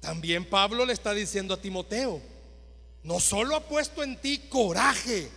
también 0.00 0.44
Pablo 0.44 0.84
le 0.84 0.92
está 0.92 1.14
diciendo 1.14 1.54
a 1.54 1.60
Timoteo, 1.60 2.20
no 3.04 3.20
solo 3.20 3.54
ha 3.54 3.68
puesto 3.68 4.02
en 4.02 4.20
ti 4.20 4.38
coraje, 4.48 5.30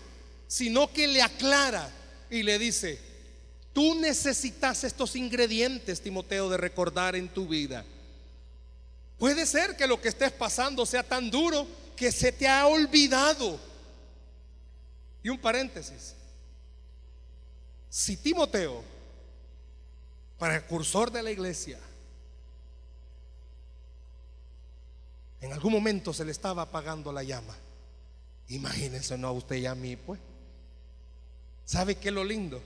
sino 0.48 0.92
que 0.92 1.08
le 1.08 1.22
aclara 1.22 1.90
y 2.30 2.44
le 2.44 2.58
dice, 2.58 3.00
tú 3.74 3.96
necesitas 3.96 4.84
estos 4.84 5.16
ingredientes, 5.16 6.02
Timoteo, 6.02 6.50
de 6.50 6.58
recordar 6.58 7.16
en 7.16 7.28
tu 7.28 7.48
vida. 7.48 7.86
Puede 9.20 9.46
ser 9.46 9.76
que 9.76 9.88
lo 9.88 10.02
que 10.02 10.10
estés 10.10 10.32
pasando 10.32 10.86
sea 10.86 11.04
tan 11.04 11.30
duro 11.30 11.68
que 11.96 12.12
se 12.12 12.32
te 12.32 12.48
ha 12.48 12.68
olvidado. 12.68 13.60
Y 15.22 15.30
un 15.30 15.40
paréntesis. 15.40 16.14
Si 17.90 18.16
Timoteo 18.16 18.84
precursor 20.38 21.12
de 21.12 21.24
la 21.24 21.32
iglesia, 21.32 21.80
en 25.42 25.54
algún 25.54 25.74
momento 25.74 26.14
se 26.14 26.26
le 26.26 26.32
estaba 26.32 26.64
apagando 26.64 27.12
la 27.12 27.24
llama. 27.24 27.56
Imagínense, 28.50 29.18
no 29.18 29.28
a 29.28 29.32
usted 29.32 29.58
y 29.58 29.66
a 29.66 29.76
mí, 29.76 29.96
pues. 29.96 30.20
¿Sabe 31.66 31.96
qué 31.96 32.10
es 32.10 32.14
lo 32.14 32.24
lindo? 32.24 32.62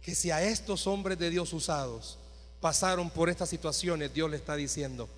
Que 0.00 0.14
si 0.14 0.30
a 0.30 0.42
estos 0.42 0.86
hombres 0.86 1.18
de 1.18 1.30
Dios 1.30 1.52
usados 1.52 2.18
pasaron 2.60 3.10
por 3.10 3.28
estas 3.28 3.48
situaciones, 3.48 4.14
Dios 4.14 4.30
le 4.30 4.36
está 4.36 4.54
diciendo, 4.54 5.08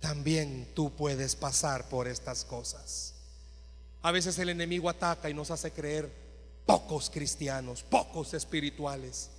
también 0.00 0.68
tú 0.74 0.90
puedes 0.90 1.36
pasar 1.36 1.88
por 1.88 2.08
estas 2.08 2.44
cosas. 2.44 3.14
A 4.02 4.10
veces 4.10 4.38
el 4.38 4.48
enemigo 4.48 4.88
ataca 4.90 5.30
y 5.30 5.34
nos 5.34 5.50
hace 5.50 5.70
creer 5.70 6.10
pocos 6.66 7.10
cristianos, 7.10 7.82
pocos 7.82 8.34
espirituales. 8.34 9.30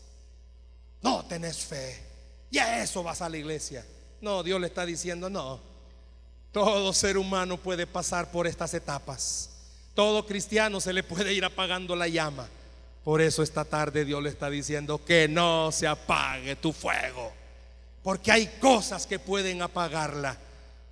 No 1.01 1.25
tenés 1.25 1.57
fe. 1.57 1.99
Y 2.49 2.57
a 2.57 2.81
eso 2.83 3.03
vas 3.03 3.21
a 3.21 3.29
la 3.29 3.37
iglesia. 3.37 3.85
No, 4.21 4.43
Dios 4.43 4.59
le 4.61 4.67
está 4.67 4.85
diciendo, 4.85 5.29
no. 5.29 5.74
Todo 6.55 6.93
ser 6.93 7.17
humano 7.17 7.57
puede 7.57 7.85
pasar 7.85 8.31
por 8.31 8.47
estas 8.47 8.73
etapas. 8.73 9.49
Todo 9.93 10.25
cristiano 10.25 10.79
se 10.79 10.93
le 10.93 11.03
puede 11.03 11.33
ir 11.33 11.43
apagando 11.43 11.97
la 11.97 12.07
llama. 12.07 12.47
Por 13.03 13.19
eso 13.19 13.43
esta 13.43 13.65
tarde 13.65 14.05
Dios 14.05 14.23
le 14.23 14.29
está 14.29 14.49
diciendo 14.49 15.03
que 15.03 15.27
no 15.27 15.69
se 15.73 15.85
apague 15.85 16.55
tu 16.55 16.71
fuego. 16.71 17.33
Porque 18.01 18.31
hay 18.31 18.47
cosas 18.61 19.05
que 19.05 19.19
pueden 19.19 19.61
apagarla, 19.61 20.37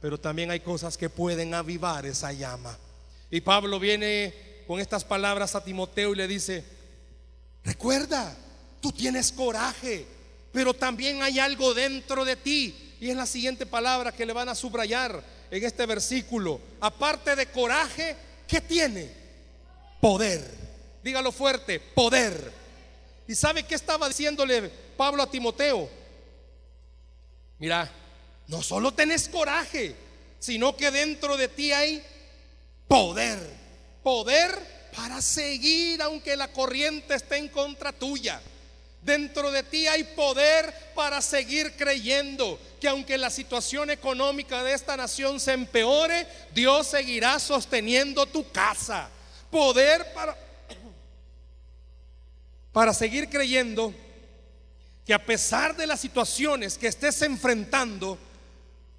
pero 0.02 0.20
también 0.20 0.52
hay 0.52 0.60
cosas 0.60 0.98
que 0.98 1.10
pueden 1.10 1.54
avivar 1.54 2.06
esa 2.06 2.34
llama. 2.34 2.78
Y 3.32 3.40
Pablo 3.40 3.80
viene 3.80 4.34
con 4.68 4.82
estas 4.82 5.06
palabras 5.06 5.56
a 5.56 5.64
Timoteo 5.64 6.12
y 6.12 6.18
le 6.18 6.28
dice, 6.28 6.66
recuerda, 7.64 8.36
tú 8.82 8.92
tienes 8.92 9.32
coraje, 9.32 10.06
pero 10.52 10.74
también 10.74 11.24
hay 11.24 11.40
algo 11.40 11.74
dentro 11.74 12.26
de 12.26 12.36
ti. 12.36 12.96
Y 13.00 13.10
es 13.10 13.16
la 13.16 13.26
siguiente 13.26 13.66
palabra 13.66 14.12
que 14.12 14.26
le 14.26 14.34
van 14.34 14.50
a 14.50 14.56
subrayar 14.56 15.32
en 15.58 15.64
este 15.64 15.86
versículo. 15.86 16.60
Aparte 16.80 17.36
de 17.36 17.46
coraje, 17.46 18.16
¿qué 18.48 18.60
tiene? 18.60 19.08
Poder. 20.02 20.44
Dígalo 21.04 21.32
fuerte, 21.32 21.80
poder. 21.80 22.52
¿Y 23.28 23.36
sabe 23.36 23.64
qué 23.64 23.76
estaba 23.76 24.08
diciéndole 24.08 24.68
Pablo 24.98 25.22
a 25.22 25.30
Timoteo? 25.30 25.88
Mira, 27.60 27.90
no 28.48 28.64
solo 28.64 28.94
tenés 28.94 29.30
coraje, 29.30 29.96
sino 30.40 30.76
que 30.76 30.90
dentro 30.90 31.38
de 31.38 31.48
ti 31.48 31.72
hay 31.72 32.04
poder. 32.88 33.38
Poder 34.02 34.90
para 34.96 35.22
seguir 35.22 36.02
aunque 36.02 36.36
la 36.36 36.52
corriente 36.52 37.14
esté 37.14 37.38
en 37.38 37.50
contra 37.50 37.94
tuya. 37.94 38.42
Dentro 39.04 39.52
de 39.52 39.64
ti 39.64 39.86
hay 39.86 40.04
poder 40.04 40.74
para 40.96 41.22
seguir 41.22 41.76
creyendo 41.76 42.58
que 42.80 42.88
aunque 42.88 43.18
la 43.18 43.30
situación 43.30 43.90
económica 43.90 44.64
de 44.64 44.74
esta 44.74 44.96
nación 44.96 45.42
se 45.42 45.52
empeore, 45.52 46.26
Dios 46.54 46.88
seguirá 46.88 47.38
sosteniendo 47.40 48.26
tu 48.26 48.50
casa. 48.52 49.10
Poder 49.52 50.14
para, 50.14 50.38
para 52.72 52.94
seguir 52.94 53.30
creyendo 53.30 53.94
que 55.06 55.14
a 55.14 55.26
pesar 55.26 55.76
de 55.76 55.86
las 55.86 56.00
situaciones 56.00 56.78
que 56.78 56.88
estés 56.88 57.22
enfrentando, 57.24 58.18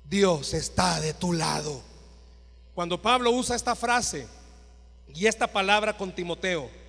Dios 0.04 0.52
está 0.52 1.00
de 1.00 1.14
tu 1.14 1.32
lado. 1.32 1.82
Cuando 2.74 3.00
Pablo 3.00 3.30
usa 3.30 3.56
esta 3.56 3.74
frase 3.74 4.26
y 5.14 5.26
esta 5.26 5.46
palabra 5.46 5.96
con 5.96 6.14
Timoteo, 6.14 6.83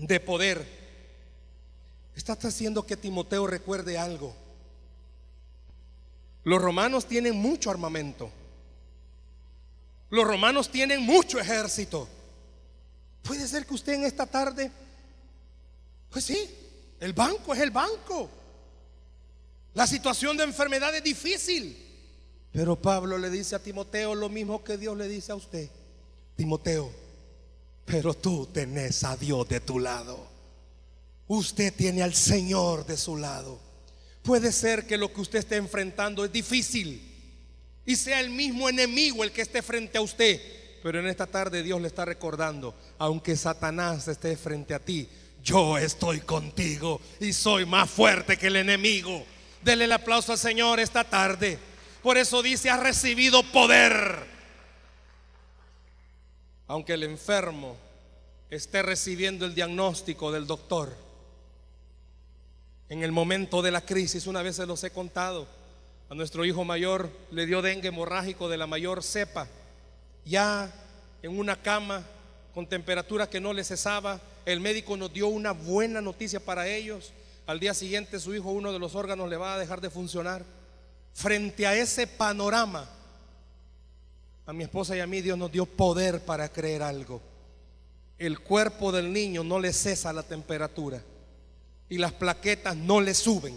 de 0.00 0.20
poder, 0.20 0.66
está 2.14 2.32
haciendo 2.32 2.86
que 2.86 2.96
Timoteo 2.96 3.46
recuerde 3.46 3.98
algo. 3.98 4.34
Los 6.44 6.60
romanos 6.60 7.06
tienen 7.06 7.36
mucho 7.36 7.70
armamento. 7.70 8.30
Los 10.10 10.26
romanos 10.26 10.70
tienen 10.70 11.02
mucho 11.02 11.38
ejército. 11.38 12.08
Puede 13.22 13.46
ser 13.46 13.66
que 13.66 13.74
usted 13.74 13.94
en 13.94 14.04
esta 14.04 14.26
tarde 14.26 14.70
pues 16.10 16.24
sí, 16.24 16.50
el 16.98 17.12
banco 17.12 17.54
es 17.54 17.60
el 17.60 17.70
banco. 17.70 18.28
La 19.74 19.86
situación 19.86 20.36
de 20.36 20.44
enfermedad 20.44 20.94
es 20.94 21.04
difícil. 21.04 21.86
Pero 22.52 22.74
Pablo 22.74 23.16
le 23.16 23.30
dice 23.30 23.54
a 23.54 23.62
Timoteo 23.62 24.14
lo 24.16 24.28
mismo 24.28 24.64
que 24.64 24.76
Dios 24.76 24.96
le 24.96 25.06
dice 25.06 25.30
a 25.30 25.36
usted. 25.36 25.70
Timoteo, 26.36 26.90
pero 27.90 28.14
tú 28.14 28.46
tenés 28.46 29.04
a 29.04 29.16
Dios 29.16 29.48
de 29.48 29.60
tu 29.60 29.78
lado. 29.78 30.28
Usted 31.26 31.72
tiene 31.74 32.02
al 32.02 32.14
Señor 32.14 32.86
de 32.86 32.96
su 32.96 33.16
lado. 33.16 33.60
Puede 34.22 34.52
ser 34.52 34.86
que 34.86 34.96
lo 34.96 35.12
que 35.12 35.20
usted 35.20 35.38
esté 35.40 35.56
enfrentando 35.56 36.24
es 36.24 36.32
difícil 36.32 37.02
y 37.86 37.96
sea 37.96 38.20
el 38.20 38.30
mismo 38.30 38.68
enemigo 38.68 39.24
el 39.24 39.32
que 39.32 39.42
esté 39.42 39.62
frente 39.62 39.98
a 39.98 40.02
usted. 40.02 40.40
Pero 40.82 41.00
en 41.00 41.06
esta 41.06 41.26
tarde 41.26 41.62
Dios 41.62 41.80
le 41.80 41.88
está 41.88 42.04
recordando, 42.04 42.74
aunque 42.98 43.36
Satanás 43.36 44.08
esté 44.08 44.36
frente 44.36 44.74
a 44.74 44.78
ti, 44.78 45.08
yo 45.42 45.78
estoy 45.78 46.20
contigo 46.20 47.00
y 47.18 47.32
soy 47.32 47.66
más 47.66 47.90
fuerte 47.90 48.36
que 48.36 48.46
el 48.48 48.56
enemigo. 48.56 49.24
Dele 49.62 49.84
el 49.84 49.92
aplauso 49.92 50.32
al 50.32 50.38
Señor 50.38 50.80
esta 50.80 51.04
tarde. 51.04 51.58
Por 52.02 52.16
eso 52.16 52.42
dice, 52.42 52.70
ha 52.70 52.78
recibido 52.78 53.42
poder. 53.42 54.39
Aunque 56.70 56.92
el 56.92 57.02
enfermo 57.02 57.76
esté 58.48 58.82
recibiendo 58.82 59.44
el 59.44 59.56
diagnóstico 59.56 60.30
del 60.30 60.46
doctor. 60.46 60.94
En 62.88 63.02
el 63.02 63.10
momento 63.10 63.60
de 63.60 63.72
la 63.72 63.80
crisis, 63.80 64.28
una 64.28 64.40
vez 64.40 64.54
se 64.54 64.66
los 64.66 64.84
he 64.84 64.92
contado, 64.92 65.48
a 66.08 66.14
nuestro 66.14 66.44
hijo 66.44 66.62
mayor 66.62 67.10
le 67.32 67.46
dio 67.46 67.60
dengue 67.60 67.88
hemorrágico 67.88 68.48
de 68.48 68.56
la 68.56 68.68
mayor 68.68 69.02
cepa. 69.02 69.48
Ya 70.24 70.72
en 71.24 71.36
una 71.36 71.60
cama 71.60 72.04
con 72.54 72.68
temperatura 72.68 73.28
que 73.28 73.40
no 73.40 73.52
le 73.52 73.64
cesaba, 73.64 74.20
el 74.46 74.60
médico 74.60 74.96
nos 74.96 75.12
dio 75.12 75.26
una 75.26 75.50
buena 75.50 76.00
noticia 76.00 76.38
para 76.38 76.68
ellos. 76.68 77.12
Al 77.48 77.58
día 77.58 77.74
siguiente 77.74 78.20
su 78.20 78.32
hijo, 78.32 78.52
uno 78.52 78.72
de 78.72 78.78
los 78.78 78.94
órganos, 78.94 79.28
le 79.28 79.36
va 79.36 79.54
a 79.54 79.58
dejar 79.58 79.80
de 79.80 79.90
funcionar. 79.90 80.44
Frente 81.14 81.66
a 81.66 81.74
ese 81.74 82.06
panorama, 82.06 82.88
a 84.50 84.52
mi 84.52 84.64
esposa 84.64 84.96
y 84.96 85.00
a 85.00 85.06
mí 85.06 85.20
Dios 85.20 85.38
nos 85.38 85.52
dio 85.52 85.64
poder 85.64 86.24
para 86.24 86.48
creer 86.48 86.82
algo. 86.82 87.20
El 88.18 88.40
cuerpo 88.40 88.90
del 88.90 89.12
niño 89.12 89.44
no 89.44 89.60
le 89.60 89.72
cesa 89.72 90.12
la 90.12 90.24
temperatura 90.24 91.00
y 91.88 91.98
las 91.98 92.12
plaquetas 92.14 92.74
no 92.74 93.00
le 93.00 93.14
suben. 93.14 93.54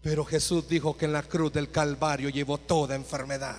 Pero 0.00 0.24
Jesús 0.24 0.68
dijo 0.68 0.96
que 0.96 1.06
en 1.06 1.12
la 1.12 1.24
cruz 1.24 1.52
del 1.52 1.72
Calvario 1.72 2.28
llevó 2.28 2.56
toda 2.56 2.94
enfermedad. 2.94 3.56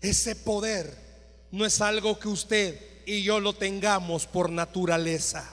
Ese 0.00 0.34
poder 0.34 0.96
no 1.50 1.66
es 1.66 1.82
algo 1.82 2.18
que 2.18 2.28
usted 2.28 3.04
y 3.04 3.22
yo 3.22 3.38
lo 3.38 3.52
tengamos 3.52 4.26
por 4.26 4.48
naturaleza, 4.48 5.44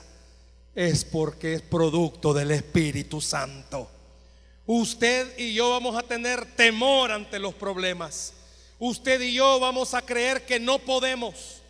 es 0.74 1.04
porque 1.04 1.52
es 1.52 1.60
producto 1.60 2.32
del 2.32 2.52
Espíritu 2.52 3.20
Santo. 3.20 3.90
Usted 4.66 5.38
y 5.38 5.54
yo 5.54 5.70
vamos 5.70 5.96
a 5.96 6.02
tener 6.02 6.44
temor 6.56 7.12
ante 7.12 7.38
los 7.38 7.54
problemas. 7.54 8.32
Usted 8.78 9.20
y 9.20 9.34
yo 9.34 9.60
vamos 9.60 9.94
a 9.94 10.02
creer 10.02 10.44
que 10.44 10.58
no 10.58 10.78
podemos. 10.78 11.62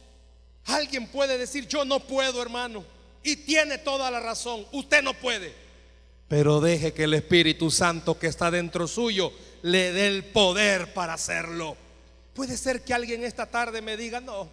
Alguien 0.65 1.07
puede 1.07 1.39
decir, 1.39 1.69
yo 1.69 1.85
no 1.85 2.01
puedo, 2.01 2.43
hermano. 2.43 2.85
Y 3.23 3.37
tiene 3.37 3.79
toda 3.79 4.11
la 4.11 4.21
razón. 4.21 4.67
Usted 4.73 5.03
no 5.03 5.15
puede. 5.15 5.53
Pero 6.29 6.61
deje 6.61 6.93
que 6.93 7.05
el 7.05 7.15
Espíritu 7.15 7.71
Santo 7.71 8.19
que 8.19 8.27
está 8.27 8.51
dentro 8.51 8.89
suyo 8.89 9.33
le 9.63 9.93
dé 9.93 10.09
el 10.09 10.25
poder 10.25 10.93
para 10.93 11.15
hacerlo. 11.15 11.77
Puede 12.35 12.57
ser 12.57 12.83
que 12.83 12.95
alguien 12.95 13.23
esta 13.25 13.47
tarde 13.47 13.81
me 13.81 13.97
diga, 13.97 14.21
no, 14.21 14.49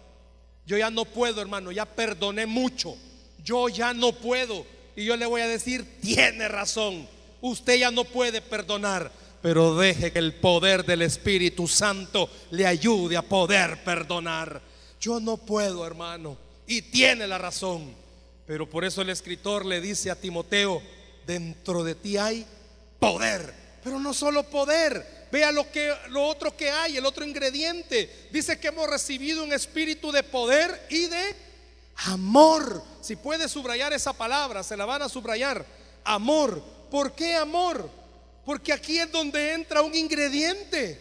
yo 0.66 0.78
ya 0.78 0.90
no 0.90 1.04
puedo, 1.04 1.40
hermano, 1.40 1.72
ya 1.72 1.84
perdoné 1.84 2.46
mucho. 2.46 2.96
Yo 3.42 3.68
ya 3.68 3.92
no 3.92 4.12
puedo. 4.12 4.64
Y 4.96 5.04
yo 5.04 5.16
le 5.16 5.26
voy 5.26 5.40
a 5.40 5.48
decir, 5.48 6.00
tiene 6.00 6.48
razón. 6.48 7.08
Usted 7.46 7.76
ya 7.76 7.90
no 7.90 8.04
puede 8.04 8.40
perdonar, 8.40 9.12
pero 9.42 9.76
deje 9.76 10.10
que 10.10 10.18
el 10.18 10.32
poder 10.32 10.82
del 10.86 11.02
Espíritu 11.02 11.68
Santo 11.68 12.30
le 12.50 12.66
ayude 12.66 13.18
a 13.18 13.22
poder 13.22 13.84
perdonar. 13.84 14.62
Yo 14.98 15.20
no 15.20 15.36
puedo, 15.36 15.86
hermano. 15.86 16.38
Y 16.66 16.80
tiene 16.80 17.26
la 17.26 17.36
razón. 17.36 17.94
Pero 18.46 18.66
por 18.66 18.82
eso 18.82 19.02
el 19.02 19.10
escritor 19.10 19.66
le 19.66 19.82
dice 19.82 20.10
a 20.10 20.18
Timoteo, 20.18 20.80
dentro 21.26 21.84
de 21.84 21.94
ti 21.94 22.16
hay 22.16 22.46
poder. 22.98 23.52
Pero 23.84 24.00
no 24.00 24.14
solo 24.14 24.44
poder, 24.44 25.26
Vea 25.30 25.52
lo, 25.52 25.70
que, 25.70 25.92
otro 26.16 26.56
que 26.56 26.70
hay, 26.70 26.96
el 26.96 27.04
otro 27.04 27.26
ingrediente. 27.26 28.28
Dice 28.32 28.58
que 28.58 28.68
hemos 28.68 28.88
recibido 28.88 29.44
un 29.44 29.52
espíritu 29.52 30.12
de 30.12 30.22
poder 30.22 30.86
y 30.88 31.08
de 31.08 31.36
amor. 32.06 32.82
Si 33.02 33.16
puede 33.16 33.50
subrayar 33.50 33.92
esa 33.92 34.14
palabra, 34.14 34.62
se 34.62 34.78
la 34.78 34.86
van 34.86 35.02
a 35.02 35.10
subrayar. 35.10 35.66
Amor. 36.04 36.62
¿Por 36.90 37.12
qué 37.12 37.34
amor? 37.34 37.90
Porque 38.44 38.72
aquí 38.72 38.98
es 38.98 39.10
donde 39.10 39.52
entra 39.52 39.82
un 39.82 39.94
ingrediente. 39.94 41.00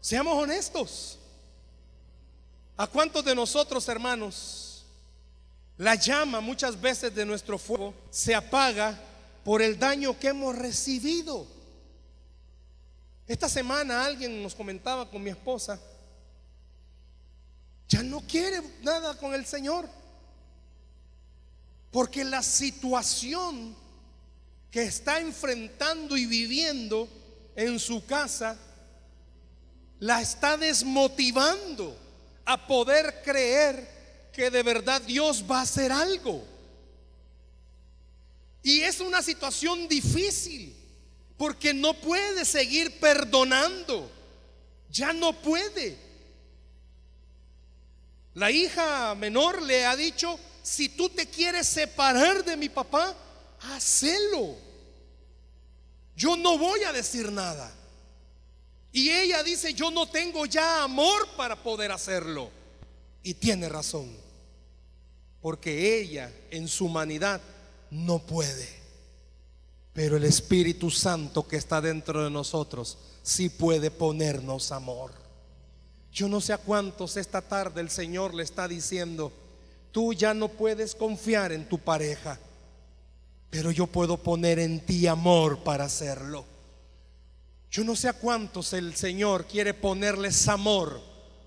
Seamos 0.00 0.34
honestos. 0.42 1.18
¿A 2.76 2.86
cuántos 2.86 3.24
de 3.24 3.34
nosotros, 3.34 3.86
hermanos, 3.88 4.84
la 5.76 5.94
llama 5.94 6.40
muchas 6.40 6.80
veces 6.80 7.14
de 7.14 7.26
nuestro 7.26 7.58
fuego 7.58 7.94
se 8.10 8.34
apaga 8.34 8.98
por 9.44 9.60
el 9.60 9.78
daño 9.78 10.18
que 10.18 10.28
hemos 10.28 10.56
recibido? 10.56 11.46
Esta 13.26 13.48
semana 13.48 14.04
alguien 14.04 14.42
nos 14.42 14.54
comentaba 14.54 15.08
con 15.08 15.22
mi 15.22 15.30
esposa, 15.30 15.78
ya 17.86 18.02
no 18.02 18.20
quiere 18.20 18.62
nada 18.82 19.16
con 19.16 19.34
el 19.34 19.44
Señor. 19.44 19.88
Porque 21.90 22.24
la 22.24 22.42
situación 22.42 23.76
que 24.70 24.82
está 24.82 25.20
enfrentando 25.20 26.16
y 26.16 26.26
viviendo 26.26 27.08
en 27.56 27.78
su 27.78 28.04
casa 28.06 28.58
la 29.98 30.20
está 30.22 30.56
desmotivando 30.56 31.96
a 32.44 32.66
poder 32.66 33.22
creer 33.22 34.30
que 34.32 34.50
de 34.50 34.62
verdad 34.62 35.02
Dios 35.02 35.44
va 35.48 35.58
a 35.58 35.62
hacer 35.62 35.92
algo. 35.92 36.42
Y 38.62 38.80
es 38.80 39.00
una 39.00 39.22
situación 39.22 39.88
difícil 39.88 40.74
porque 41.36 41.74
no 41.74 41.94
puede 41.94 42.44
seguir 42.44 42.98
perdonando. 42.98 44.10
Ya 44.90 45.12
no 45.12 45.32
puede. 45.32 45.96
La 48.34 48.50
hija 48.50 49.14
menor 49.14 49.62
le 49.62 49.86
ha 49.86 49.96
dicho, 49.96 50.38
si 50.62 50.88
tú 50.88 51.08
te 51.08 51.26
quieres 51.26 51.66
separar 51.66 52.44
de 52.44 52.56
mi 52.56 52.68
papá, 52.68 53.14
hacelo. 53.60 54.56
Yo 56.16 56.36
no 56.36 56.58
voy 56.58 56.82
a 56.84 56.92
decir 56.92 57.30
nada. 57.30 57.72
Y 58.92 59.10
ella 59.10 59.42
dice, 59.42 59.72
yo 59.72 59.90
no 59.90 60.08
tengo 60.08 60.46
ya 60.46 60.82
amor 60.82 61.28
para 61.36 61.62
poder 61.62 61.92
hacerlo. 61.92 62.50
Y 63.22 63.34
tiene 63.34 63.68
razón. 63.68 64.10
Porque 65.40 66.00
ella 66.00 66.32
en 66.50 66.68
su 66.68 66.86
humanidad 66.86 67.40
no 67.90 68.18
puede. 68.18 68.68
Pero 69.92 70.16
el 70.16 70.24
Espíritu 70.24 70.90
Santo 70.90 71.46
que 71.46 71.56
está 71.56 71.80
dentro 71.80 72.24
de 72.24 72.30
nosotros 72.30 72.98
sí 73.22 73.48
puede 73.48 73.90
ponernos 73.90 74.72
amor. 74.72 75.12
Yo 76.12 76.28
no 76.28 76.40
sé 76.40 76.52
a 76.52 76.58
cuántos 76.58 77.16
esta 77.16 77.40
tarde 77.40 77.80
el 77.80 77.90
Señor 77.90 78.34
le 78.34 78.42
está 78.42 78.66
diciendo, 78.66 79.32
tú 79.92 80.12
ya 80.12 80.34
no 80.34 80.48
puedes 80.48 80.94
confiar 80.94 81.52
en 81.52 81.68
tu 81.68 81.78
pareja, 81.78 82.38
pero 83.50 83.72
yo 83.72 83.86
puedo 83.88 84.16
poner 84.16 84.60
en 84.60 84.80
ti 84.80 85.06
amor 85.08 85.64
para 85.64 85.84
hacerlo. 85.84 86.44
Yo 87.70 87.84
no 87.84 87.94
sé 87.94 88.08
a 88.08 88.12
cuántos 88.12 88.72
el 88.72 88.96
Señor 88.96 89.46
quiere 89.46 89.74
ponerles 89.74 90.48
amor 90.48 91.00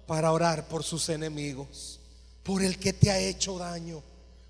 para 0.06 0.32
orar 0.32 0.68
por 0.68 0.84
sus 0.84 1.10
enemigos, 1.10 2.00
por 2.44 2.62
el 2.62 2.78
que 2.78 2.94
te 2.94 3.10
ha 3.10 3.20
hecho 3.20 3.58
daño, 3.58 4.04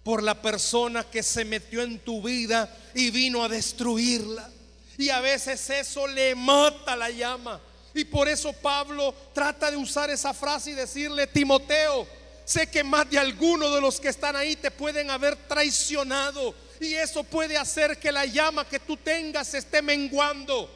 por 0.03 0.21
la 0.21 0.41
persona 0.41 1.03
que 1.03 1.23
se 1.23 1.45
metió 1.45 1.81
en 1.81 1.99
tu 1.99 2.21
vida 2.21 2.75
y 2.93 3.11
vino 3.11 3.43
a 3.43 3.49
destruirla. 3.49 4.49
Y 4.97 5.09
a 5.09 5.19
veces 5.21 5.69
eso 5.69 6.07
le 6.07 6.35
mata 6.35 6.95
la 6.95 7.09
llama. 7.09 7.59
Y 7.95 8.05
por 8.05 8.27
eso 8.27 8.53
Pablo 8.53 9.13
trata 9.33 9.69
de 9.69 9.77
usar 9.77 10.09
esa 10.09 10.33
frase 10.33 10.71
y 10.71 10.73
decirle, 10.73 11.27
Timoteo, 11.27 12.07
sé 12.45 12.67
que 12.67 12.83
más 12.83 13.09
de 13.09 13.19
alguno 13.19 13.69
de 13.69 13.81
los 13.81 13.99
que 13.99 14.09
están 14.09 14.35
ahí 14.35 14.55
te 14.55 14.71
pueden 14.71 15.09
haber 15.11 15.35
traicionado. 15.35 16.53
Y 16.79 16.93
eso 16.93 17.23
puede 17.23 17.57
hacer 17.57 17.97
que 17.97 18.12
la 18.12 18.25
llama 18.25 18.67
que 18.67 18.79
tú 18.79 18.97
tengas 18.97 19.53
esté 19.53 19.81
menguando. 19.81 20.69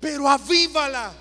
Pero 0.00 0.28
avívala. 0.28 1.12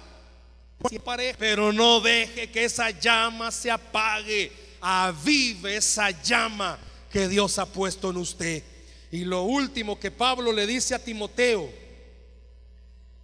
Pero 1.38 1.72
no 1.72 2.02
deje 2.02 2.52
que 2.52 2.66
esa 2.66 2.90
llama 2.92 3.52
se 3.52 3.72
apague. 3.72 4.52
Avive 4.82 5.78
esa 5.78 6.12
llama 6.22 6.78
que 7.10 7.28
Dios 7.28 7.58
ha 7.60 7.66
puesto 7.66 8.10
en 8.10 8.18
usted. 8.18 8.64
Y 9.12 9.24
lo 9.24 9.44
último 9.44 10.00
que 10.00 10.12
Pablo 10.12 10.52
le 10.52 10.66
dice 10.66 10.96
a 10.96 11.00
Timoteo, 11.00 11.70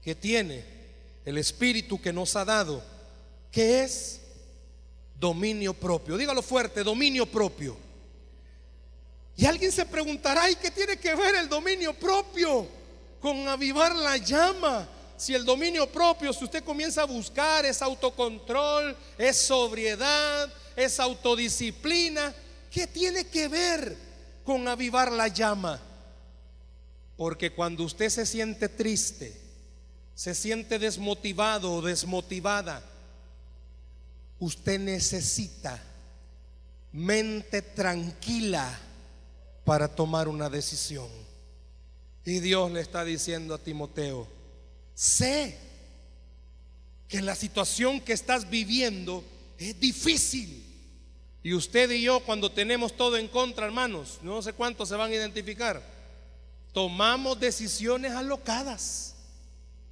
que 0.02 0.15
tiene 0.15 0.63
el 1.26 1.38
Espíritu 1.38 2.00
que 2.00 2.13
nos 2.13 2.36
ha 2.36 2.45
dado, 2.45 2.84
que 3.52 3.82
es 3.82 4.22
dominio 5.19 5.74
propio. 5.74 6.17
Dígalo 6.17 6.41
fuerte, 6.41 6.84
dominio 6.84 7.26
propio. 7.26 7.76
Y 9.39 9.45
alguien 9.45 9.71
se 9.71 9.86
preguntará, 9.86 10.52
¿y 10.52 10.56
qué 10.58 10.69
tiene 10.69 10.97
que 10.97 11.15
ver 11.15 11.34
el 11.36 11.47
dominio 11.47 11.93
propio 11.93 12.67
con 13.21 13.47
avivar 13.47 13.95
la 13.95 14.17
llama? 14.17 14.86
Si 15.15 15.34
el 15.34 15.45
dominio 15.45 15.89
propio, 15.89 16.34
si 16.34 16.43
usted 16.43 16.62
comienza 16.62 17.04
a 17.04 17.06
buscar, 17.06 17.65
es 17.65 17.82
autocontrol, 17.82 18.97
es 19.17 19.38
sobriedad, 19.38 20.54
es 20.75 20.99
autodisciplina, 20.99 22.36
¿qué 22.69 22.86
tiene 22.86 23.28
que 23.28 23.47
ver 23.47 23.95
con 24.43 24.67
avivar 24.67 25.10
la 25.10 25.30
llama? 25.30 25.80
Porque 27.15 27.54
cuando 27.54 27.86
usted 27.86 28.10
se 28.10 28.25
siente 28.25 28.67
triste, 28.67 29.39
se 30.15 30.36
siente 30.36 30.78
desmotivado 30.78 31.75
o 31.75 31.82
desmotivada, 31.82 32.84
usted 34.38 34.82
necesita 34.82 35.82
mente 36.91 37.62
tranquila 37.62 38.78
para 39.70 39.88
tomar 39.88 40.28
una 40.28 40.50
decisión. 40.50 41.08
Y 42.26 42.40
Dios 42.40 42.72
le 42.72 42.82
está 42.82 43.06
diciendo 43.06 43.54
a 43.54 43.60
Timoteo, 43.60 44.28
sé 44.96 45.60
que 47.08 47.22
la 47.22 47.36
situación 47.36 48.02
que 48.02 48.14
estás 48.14 48.50
viviendo 48.50 49.24
es 49.60 49.80
difícil. 49.80 50.66
Y 51.44 51.54
usted 51.54 51.92
y 51.92 52.02
yo 52.02 52.20
cuando 52.22 52.52
tenemos 52.52 52.98
todo 52.98 53.16
en 53.16 53.28
contra, 53.28 53.68
hermanos, 53.68 54.18
no 54.24 54.42
sé 54.42 54.54
cuántos 54.54 54.90
se 54.90 54.96
van 54.96 55.12
a 55.12 55.16
identificar, 55.16 55.84
tomamos 56.74 57.40
decisiones 57.40 58.14
alocadas 58.14 59.14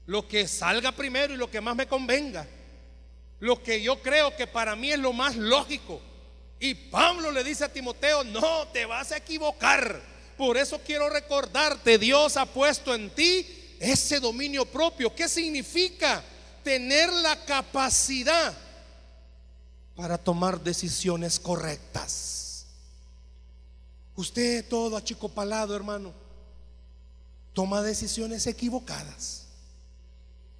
lo 0.07 0.27
que 0.27 0.47
salga 0.47 0.91
primero 0.91 1.35
y 1.35 1.37
lo 1.37 1.51
que 1.51 1.61
más 1.61 1.75
me 1.75 1.85
convenga. 1.85 2.47
Lo 3.39 3.61
que 3.61 3.79
yo 3.83 4.01
creo 4.01 4.35
que 4.35 4.47
para 4.47 4.75
mí 4.75 4.91
es 4.91 4.97
lo 4.97 5.13
más 5.13 5.35
lógico. 5.35 6.01
Y 6.59 6.73
Pablo 6.73 7.31
le 7.31 7.43
dice 7.43 7.65
a 7.65 7.71
Timoteo, 7.71 8.23
no, 8.23 8.67
te 8.69 8.85
vas 8.85 9.11
a 9.11 9.17
equivocar. 9.17 10.01
Por 10.37 10.57
eso 10.57 10.79
quiero 10.85 11.09
recordarte, 11.09 11.97
Dios 11.97 12.37
ha 12.37 12.45
puesto 12.45 12.93
en 12.93 13.09
ti 13.11 13.75
ese 13.79 14.19
dominio 14.19 14.65
propio. 14.65 15.13
¿Qué 15.13 15.27
significa? 15.27 16.23
Tener 16.63 17.11
la 17.13 17.45
capacidad 17.45 18.55
para 19.95 20.17
tomar 20.17 20.61
decisiones 20.61 21.39
correctas. 21.39 22.65
Usted 24.15 24.67
todo 24.67 24.97
achicopalado, 24.97 25.75
hermano, 25.75 26.11
toma 27.53 27.81
decisiones 27.81 28.47
equivocadas. 28.47 29.45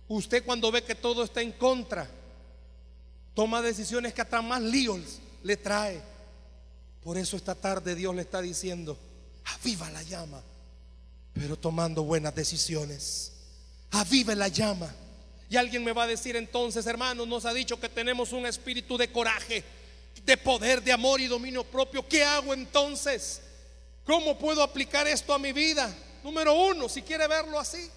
Usted 0.08 0.46
cuando 0.46 0.72
ve 0.72 0.84
que 0.84 0.96
todo 0.96 1.24
está 1.24 1.42
en 1.42 1.52
contra, 1.52 2.08
toma 3.34 3.62
decisiones 3.62 4.14
que 4.14 4.22
hasta 4.22 4.42
más 4.42 4.62
líos 4.62 5.20
le 5.48 5.58
trae. 5.58 6.02
Por 7.04 7.18
eso 7.18 7.38
esta 7.38 7.56
tarde 7.56 7.96
Dios 7.96 8.14
le 8.14 8.22
está 8.22 8.42
diciendo, 8.42 8.98
aviva 9.46 9.90
la 9.92 10.04
llama, 10.04 10.42
pero 11.34 11.58
tomando 11.58 12.04
buenas 12.04 12.36
decisiones. 12.36 13.32
Aviva 13.92 14.36
la 14.36 14.50
llama. 14.50 14.94
Y 15.50 15.56
alguien 15.56 15.84
me 15.84 15.94
va 15.94 16.04
a 16.04 16.08
decir 16.08 16.36
entonces, 16.36 16.86
hermano, 16.86 17.26
nos 17.26 17.46
ha 17.46 17.54
dicho 17.54 17.80
que 17.80 17.88
tenemos 17.88 18.34
un 18.34 18.46
espíritu 18.46 18.98
de 18.98 19.12
coraje, 19.12 19.64
de 20.26 20.38
poder, 20.38 20.84
de 20.84 20.92
amor 20.92 21.22
y 21.22 21.28
dominio 21.28 21.64
propio. 21.64 22.06
¿Qué 22.08 22.24
hago 22.24 22.54
entonces? 22.54 23.42
¿Cómo 24.06 24.38
puedo 24.38 24.62
aplicar 24.62 25.08
esto 25.08 25.34
a 25.34 25.40
mi 25.40 25.54
vida? 25.54 25.96
Número 26.24 26.54
uno, 26.54 26.90
si 26.90 27.02
quiere 27.02 27.26
verlo 27.28 27.58
así, 27.58 27.90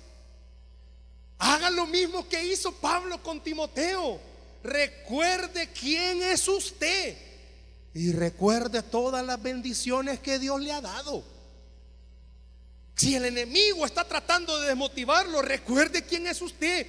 Haga 1.41 1.71
lo 1.71 1.87
mismo 1.87 2.29
que 2.29 2.45
hizo 2.45 2.71
Pablo 2.71 3.23
con 3.23 3.41
Timoteo. 3.41 4.21
Recuerde 4.63 5.71
quién 5.73 6.23
es 6.23 6.47
usted. 6.47 7.17
Y 7.94 8.12
recuerde 8.12 8.83
todas 8.83 9.24
las 9.24 9.42
bendiciones 9.42 10.20
que 10.20 10.38
Dios 10.38 10.61
le 10.61 10.72
ha 10.72 10.81
dado. 10.81 11.24
Si 12.94 13.14
el 13.14 13.24
enemigo 13.24 13.87
está 13.87 14.05
tratando 14.05 14.61
de 14.61 14.68
desmotivarlo, 14.68 15.40
recuerde 15.42 16.03
quién 16.03 16.26
es 16.26 16.40
usted. 16.42 16.87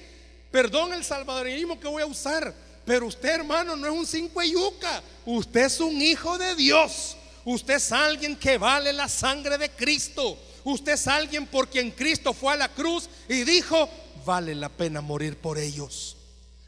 Perdón 0.50 0.92
el 0.92 1.04
salvadoreñismo 1.04 1.80
que 1.80 1.88
voy 1.88 2.02
a 2.02 2.06
usar. 2.06 2.54
Pero 2.84 3.06
usted, 3.06 3.30
hermano, 3.30 3.76
no 3.76 3.86
es 3.86 3.92
un 3.92 4.06
cinco 4.06 4.42
yuca. 4.42 5.02
Usted 5.24 5.64
es 5.64 5.80
un 5.80 6.00
hijo 6.00 6.36
de 6.36 6.54
Dios. 6.54 7.16
Usted 7.44 7.74
es 7.74 7.90
alguien 7.92 8.36
que 8.36 8.58
vale 8.58 8.92
la 8.92 9.08
sangre 9.08 9.56
de 9.56 9.70
Cristo. 9.70 10.38
Usted 10.64 10.92
es 10.92 11.06
alguien 11.08 11.46
por 11.46 11.68
quien 11.68 11.90
Cristo 11.90 12.32
fue 12.32 12.52
a 12.52 12.56
la 12.56 12.68
cruz 12.68 13.08
y 13.28 13.42
dijo, 13.44 13.88
vale 14.24 14.54
la 14.54 14.68
pena 14.68 15.00
morir 15.00 15.38
por 15.38 15.58
ellos. 15.58 16.16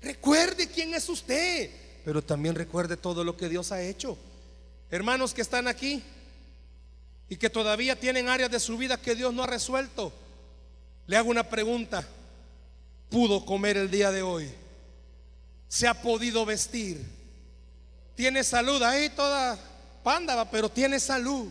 Recuerde 0.00 0.68
quién 0.68 0.94
es 0.94 1.08
usted, 1.08 1.70
pero 2.04 2.22
también 2.22 2.54
recuerde 2.54 2.96
todo 2.96 3.24
lo 3.24 3.36
que 3.36 3.48
Dios 3.48 3.72
ha 3.72 3.82
hecho. 3.82 4.18
Hermanos 4.90 5.32
que 5.32 5.42
están 5.42 5.66
aquí 5.66 6.02
y 7.28 7.36
que 7.36 7.50
todavía 7.50 7.98
tienen 7.98 8.28
áreas 8.28 8.50
de 8.50 8.60
su 8.60 8.76
vida 8.76 9.00
que 9.00 9.14
Dios 9.14 9.32
no 9.32 9.42
ha 9.42 9.46
resuelto, 9.46 10.12
le 11.06 11.16
hago 11.16 11.30
una 11.30 11.48
pregunta. 11.48 12.06
¿Pudo 13.10 13.44
comer 13.44 13.76
el 13.76 13.90
día 13.90 14.10
de 14.10 14.22
hoy? 14.22 14.50
¿Se 15.68 15.86
ha 15.86 15.94
podido 15.94 16.44
vestir? 16.44 17.04
¿Tiene 18.14 18.44
salud? 18.44 18.82
Ahí 18.82 19.08
toda 19.10 19.58
pándava, 20.02 20.50
pero 20.50 20.68
tiene 20.68 21.00
salud. 21.00 21.48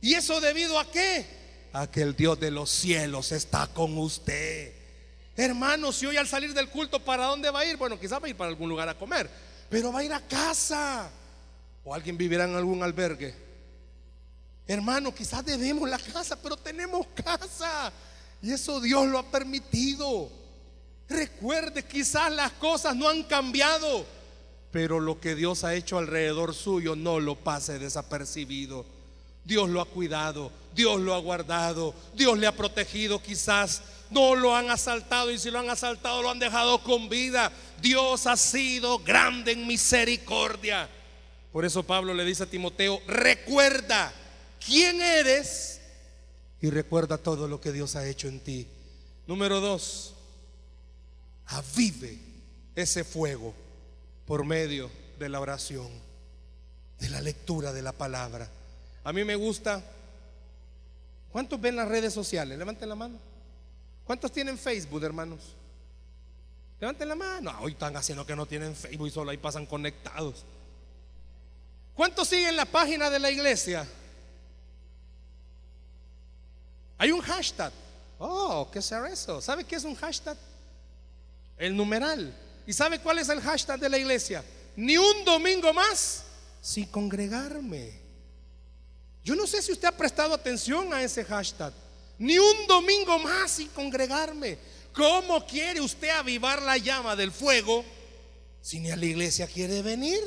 ¿Y 0.00 0.14
eso 0.14 0.40
debido 0.40 0.78
a 0.78 0.90
qué? 0.90 1.26
A 1.72 1.86
que 1.90 2.02
el 2.02 2.14
Dios 2.16 2.38
de 2.40 2.50
los 2.50 2.70
cielos 2.70 3.32
está 3.32 3.66
con 3.68 3.96
usted. 3.98 4.72
Hermano, 5.36 5.92
si 5.92 6.06
hoy 6.06 6.16
al 6.16 6.28
salir 6.28 6.54
del 6.54 6.68
culto, 6.68 7.00
¿para 7.00 7.26
dónde 7.26 7.50
va 7.50 7.60
a 7.60 7.66
ir? 7.66 7.76
Bueno, 7.76 7.98
quizás 7.98 8.22
va 8.22 8.26
a 8.26 8.28
ir 8.28 8.36
para 8.36 8.50
algún 8.50 8.68
lugar 8.68 8.88
a 8.88 8.98
comer, 8.98 9.28
pero 9.74 9.90
va 9.90 9.98
a 9.98 10.04
ir 10.04 10.12
a 10.12 10.20
casa. 10.20 11.10
O 11.84 11.92
alguien 11.92 12.16
vivirá 12.16 12.44
en 12.44 12.54
algún 12.54 12.80
albergue. 12.84 13.34
Hermano, 14.68 15.12
quizás 15.12 15.44
debemos 15.44 15.90
la 15.90 15.98
casa, 15.98 16.40
pero 16.40 16.56
tenemos 16.56 17.08
casa. 17.08 17.92
Y 18.40 18.52
eso 18.52 18.80
Dios 18.80 19.04
lo 19.08 19.18
ha 19.18 19.24
permitido. 19.24 20.30
Recuerde, 21.08 21.84
quizás 21.84 22.30
las 22.30 22.52
cosas 22.52 22.94
no 22.94 23.08
han 23.08 23.24
cambiado, 23.24 24.06
pero 24.70 25.00
lo 25.00 25.18
que 25.18 25.34
Dios 25.34 25.64
ha 25.64 25.74
hecho 25.74 25.98
alrededor 25.98 26.54
suyo 26.54 26.94
no 26.94 27.18
lo 27.18 27.34
pase 27.34 27.80
desapercibido. 27.80 28.86
Dios 29.44 29.68
lo 29.68 29.80
ha 29.80 29.86
cuidado, 29.86 30.52
Dios 30.72 31.00
lo 31.00 31.14
ha 31.14 31.18
guardado, 31.18 31.94
Dios 32.14 32.38
le 32.38 32.46
ha 32.46 32.56
protegido 32.56 33.20
quizás 33.20 33.82
no 34.10 34.36
lo 34.36 34.54
han 34.54 34.70
asaltado 34.70 35.30
y 35.30 35.38
si 35.38 35.50
lo 35.50 35.58
han 35.58 35.68
asaltado 35.68 36.22
lo 36.22 36.30
han 36.30 36.38
dejado 36.38 36.82
con 36.82 37.08
vida. 37.08 37.50
Dios 37.84 38.26
ha 38.26 38.38
sido 38.38 38.98
grande 39.00 39.52
en 39.52 39.66
misericordia. 39.66 40.88
Por 41.52 41.66
eso 41.66 41.82
Pablo 41.82 42.14
le 42.14 42.24
dice 42.24 42.44
a 42.44 42.46
Timoteo, 42.46 42.98
recuerda 43.06 44.10
quién 44.64 45.02
eres 45.02 45.82
y 46.62 46.70
recuerda 46.70 47.18
todo 47.18 47.46
lo 47.46 47.60
que 47.60 47.72
Dios 47.72 47.94
ha 47.94 48.08
hecho 48.08 48.26
en 48.26 48.40
ti. 48.40 48.66
Número 49.26 49.60
dos, 49.60 50.14
avive 51.44 52.18
ese 52.74 53.04
fuego 53.04 53.54
por 54.24 54.46
medio 54.46 54.90
de 55.18 55.28
la 55.28 55.40
oración, 55.40 55.88
de 56.98 57.10
la 57.10 57.20
lectura 57.20 57.74
de 57.74 57.82
la 57.82 57.92
palabra. 57.92 58.48
A 59.04 59.12
mí 59.12 59.24
me 59.24 59.36
gusta. 59.36 59.84
¿Cuántos 61.30 61.60
ven 61.60 61.76
las 61.76 61.88
redes 61.88 62.14
sociales? 62.14 62.56
Levanten 62.56 62.88
la 62.88 62.94
mano. 62.94 63.18
¿Cuántos 64.04 64.32
tienen 64.32 64.56
Facebook, 64.56 65.04
hermanos? 65.04 65.54
Levanten 66.80 67.08
la 67.08 67.14
mano. 67.14 67.50
Ah, 67.50 67.60
hoy 67.60 67.72
están 67.72 67.96
haciendo 67.96 68.26
que 68.26 68.36
no 68.36 68.46
tienen 68.46 68.74
Facebook 68.74 69.08
y 69.08 69.10
solo 69.10 69.30
ahí 69.30 69.36
pasan 69.36 69.66
conectados. 69.66 70.44
¿Cuántos 71.94 72.28
siguen 72.28 72.56
la 72.56 72.64
página 72.64 73.08
de 73.08 73.18
la 73.18 73.30
iglesia? 73.30 73.86
Hay 76.98 77.12
un 77.12 77.20
hashtag. 77.20 77.72
Oh, 78.18 78.68
¿qué 78.72 78.82
será 78.82 79.08
eso? 79.08 79.40
¿Sabe 79.40 79.64
qué 79.64 79.76
es 79.76 79.84
un 79.84 79.94
hashtag? 79.94 80.36
El 81.56 81.76
numeral. 81.76 82.34
¿Y 82.66 82.72
sabe 82.72 82.98
cuál 82.98 83.18
es 83.18 83.28
el 83.28 83.40
hashtag 83.40 83.78
de 83.78 83.88
la 83.88 83.98
iglesia? 83.98 84.44
Ni 84.76 84.96
un 84.96 85.24
domingo 85.24 85.72
más 85.72 86.24
sin 86.60 86.86
congregarme. 86.86 88.00
Yo 89.22 89.34
no 89.34 89.46
sé 89.46 89.62
si 89.62 89.72
usted 89.72 89.88
ha 89.88 89.96
prestado 89.96 90.34
atención 90.34 90.92
a 90.92 91.02
ese 91.02 91.24
hashtag. 91.24 91.72
Ni 92.18 92.38
un 92.38 92.66
domingo 92.66 93.18
más 93.18 93.52
sin 93.52 93.68
congregarme. 93.68 94.58
¿Cómo 94.94 95.44
quiere 95.44 95.80
usted 95.80 96.10
avivar 96.10 96.62
la 96.62 96.78
llama 96.78 97.16
del 97.16 97.32
fuego 97.32 97.84
si 98.60 98.78
ni 98.78 98.90
a 98.90 98.96
la 98.96 99.04
iglesia 99.04 99.46
quiere 99.46 99.82
venir? 99.82 100.20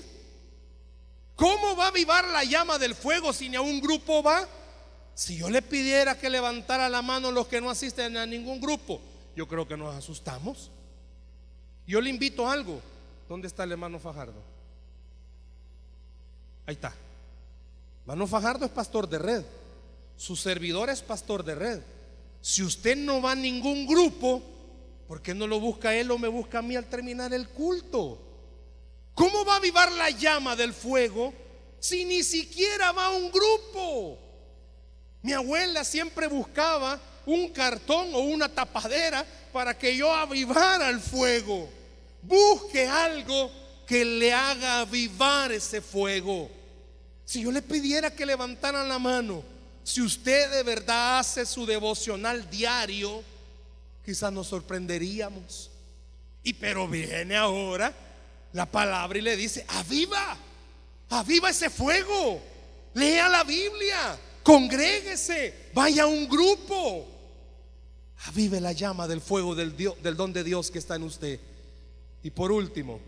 ¿Cómo 1.36 1.76
va 1.76 1.86
a 1.86 1.88
avivar 1.88 2.28
la 2.28 2.44
llama 2.44 2.78
del 2.78 2.94
fuego 2.94 3.32
si 3.32 3.48
ni 3.48 3.56
a 3.56 3.62
un 3.62 3.80
grupo 3.80 4.22
va? 4.22 4.48
Si 5.16 5.38
yo 5.38 5.50
le 5.50 5.62
pidiera 5.62 6.20
que 6.20 6.30
levantara 6.30 6.90
la 6.90 7.02
mano 7.02 7.32
los 7.32 7.48
que 7.48 7.62
no 7.62 7.70
asisten 7.70 8.18
a 8.18 8.26
ningún 8.26 8.60
grupo, 8.60 9.00
yo 9.36 9.48
creo 9.48 9.68
que 9.68 9.78
nos 9.78 9.96
asustamos. 9.96 10.70
Yo 11.88 12.02
le 12.02 12.10
invito 12.10 12.48
a 12.48 12.52
algo. 12.52 12.82
¿Dónde 13.30 13.48
está 13.48 13.64
el 13.64 13.72
hermano 13.72 14.00
Fajardo? 14.00 14.42
Ahí 16.66 16.74
está. 16.76 16.94
Hermano 18.02 18.28
Fajardo 18.28 18.66
es 18.66 18.72
pastor 18.72 19.08
de 19.08 19.20
red. 19.20 19.46
Su 20.18 20.36
servidor 20.36 20.90
es 20.90 21.02
pastor 21.02 21.44
de 21.44 21.56
red. 21.56 21.82
Si 22.42 22.64
usted 22.64 22.98
no 22.98 23.22
va 23.22 23.32
a 23.32 23.36
ningún 23.36 23.88
grupo, 23.88 24.42
¿por 25.08 25.22
qué 25.22 25.34
no 25.34 25.48
lo 25.48 25.60
busca 25.60 25.96
él 25.96 26.12
o 26.12 26.18
me 26.18 26.28
busca 26.28 26.60
a 26.60 26.62
mí 26.62 26.76
al 26.76 26.86
terminar 26.86 27.34
el 27.34 27.50
culto? 27.50 28.20
¿Cómo 29.14 29.44
va 29.46 29.54
a 29.54 29.58
avivar 29.58 29.92
la 29.94 30.10
llama 30.10 30.56
del 30.56 30.74
fuego 30.74 31.34
si 31.80 32.06
ni 32.06 32.24
siquiera 32.24 32.92
va 32.92 33.06
a 33.06 33.12
un 33.12 33.32
grupo? 33.32 34.20
Mi 35.22 35.34
abuela 35.34 35.84
siempre 35.84 36.28
buscaba 36.28 37.00
un 37.26 37.50
cartón 37.50 38.14
o 38.14 38.20
una 38.20 38.48
tapadera 38.48 39.26
para 39.52 39.78
que 39.78 39.96
yo 39.96 40.14
avivara 40.14 40.90
el 40.90 41.00
fuego. 41.00 41.68
Busque 42.22 42.88
algo 42.88 43.52
que 43.86 44.06
le 44.06 44.34
haga 44.34 44.82
avivar 44.82 45.52
ese 45.52 45.82
fuego. 45.82 46.50
Si 47.26 47.42
yo 47.42 47.52
le 47.52 47.62
pidiera 47.62 48.14
que 48.14 48.26
levantaran 48.26 48.88
la 48.88 49.00
mano, 49.00 49.44
si 49.84 50.02
usted 50.02 50.52
de 50.52 50.64
verdad 50.64 51.20
hace 51.20 51.46
su 51.46 51.66
devocional 51.66 52.50
diario, 52.50 53.24
quizás 54.08 54.32
nos 54.32 54.48
sorprenderíamos. 54.48 55.70
Y 56.42 56.54
pero 56.54 56.88
viene 56.88 57.36
ahora 57.36 57.94
la 58.54 58.66
palabra 58.66 59.20
y 59.20 59.22
le 59.22 59.36
dice, 59.36 59.66
aviva, 59.68 60.38
aviva 61.10 61.50
ese 61.50 61.70
fuego, 61.70 62.42
lea 62.94 63.28
la 63.28 63.44
Biblia, 63.44 64.18
congréguese, 64.44 65.72
vaya 65.74 66.04
a 66.04 66.08
un 66.08 66.26
grupo, 66.30 67.06
avive 68.28 68.62
la 68.62 68.72
llama 68.72 69.10
del 69.10 69.20
fuego 69.20 69.54
del, 69.54 69.76
del 69.76 70.16
don 70.16 70.32
de 70.32 70.46
Dios 70.46 70.72
que 70.72 70.80
está 70.80 70.96
en 70.96 71.04
usted. 71.04 71.42
Y 72.24 72.30
por 72.30 72.54
último, 72.54 73.02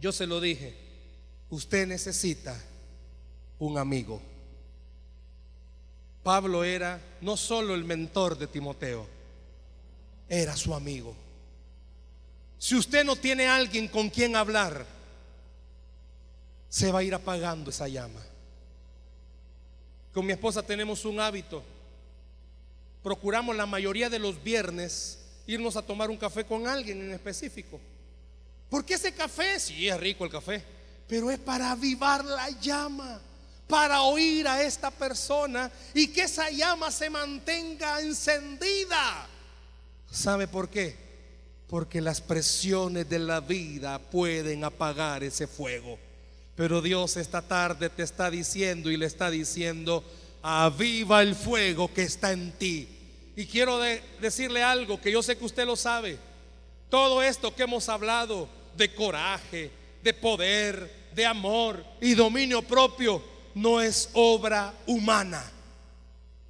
yo 0.00 0.10
se 0.10 0.26
lo 0.26 0.40
dije, 0.40 0.74
usted 1.50 1.86
necesita 1.86 2.58
un 3.58 3.76
amigo. 3.76 4.22
Pablo 6.22 6.64
era 6.64 6.98
no 7.20 7.36
solo 7.36 7.74
el 7.74 7.84
mentor 7.84 8.38
de 8.38 8.46
Timoteo, 8.46 9.17
era 10.28 10.56
su 10.56 10.74
amigo. 10.74 11.14
Si 12.58 12.74
usted 12.74 13.04
no 13.04 13.16
tiene 13.16 13.48
alguien 13.48 13.88
con 13.88 14.10
quien 14.10 14.34
hablar, 14.34 14.84
se 16.68 16.92
va 16.92 16.98
a 16.98 17.02
ir 17.02 17.14
apagando 17.14 17.70
esa 17.70 17.88
llama. 17.88 18.20
Con 20.12 20.26
mi 20.26 20.32
esposa 20.32 20.62
tenemos 20.62 21.04
un 21.04 21.20
hábito. 21.20 21.62
Procuramos 23.02 23.56
la 23.56 23.66
mayoría 23.66 24.10
de 24.10 24.18
los 24.18 24.42
viernes 24.42 25.18
irnos 25.46 25.76
a 25.76 25.82
tomar 25.82 26.10
un 26.10 26.16
café 26.16 26.44
con 26.44 26.66
alguien 26.66 27.00
en 27.00 27.12
específico. 27.12 27.80
Porque 28.68 28.94
ese 28.94 29.12
café, 29.12 29.58
sí, 29.58 29.88
es 29.88 29.98
rico 29.98 30.24
el 30.24 30.30
café, 30.30 30.62
pero 31.06 31.30
es 31.30 31.38
para 31.38 31.70
avivar 31.70 32.24
la 32.24 32.50
llama, 32.50 33.20
para 33.66 34.02
oír 34.02 34.46
a 34.46 34.62
esta 34.62 34.90
persona 34.90 35.70
y 35.94 36.08
que 36.08 36.22
esa 36.22 36.50
llama 36.50 36.90
se 36.90 37.08
mantenga 37.08 38.00
encendida. 38.00 39.26
¿Sabe 40.10 40.48
por 40.48 40.68
qué? 40.68 40.96
Porque 41.68 42.00
las 42.00 42.20
presiones 42.20 43.08
de 43.08 43.18
la 43.18 43.40
vida 43.40 43.98
pueden 43.98 44.64
apagar 44.64 45.22
ese 45.22 45.46
fuego. 45.46 45.98
Pero 46.56 46.82
Dios 46.82 47.16
esta 47.16 47.42
tarde 47.42 47.88
te 47.90 48.02
está 48.02 48.30
diciendo 48.30 48.90
y 48.90 48.96
le 48.96 49.06
está 49.06 49.30
diciendo, 49.30 50.02
aviva 50.42 51.22
el 51.22 51.34
fuego 51.34 51.92
que 51.92 52.02
está 52.02 52.32
en 52.32 52.52
ti. 52.52 52.88
Y 53.36 53.46
quiero 53.46 53.78
decirle 54.20 54.62
algo 54.62 55.00
que 55.00 55.12
yo 55.12 55.22
sé 55.22 55.38
que 55.38 55.44
usted 55.44 55.66
lo 55.66 55.76
sabe. 55.76 56.18
Todo 56.88 57.22
esto 57.22 57.54
que 57.54 57.62
hemos 57.62 57.88
hablado 57.88 58.48
de 58.76 58.92
coraje, 58.94 59.70
de 60.02 60.14
poder, 60.14 61.10
de 61.14 61.26
amor 61.26 61.84
y 62.00 62.14
dominio 62.14 62.62
propio 62.62 63.22
no 63.54 63.80
es 63.80 64.08
obra 64.14 64.74
humana. 64.86 65.44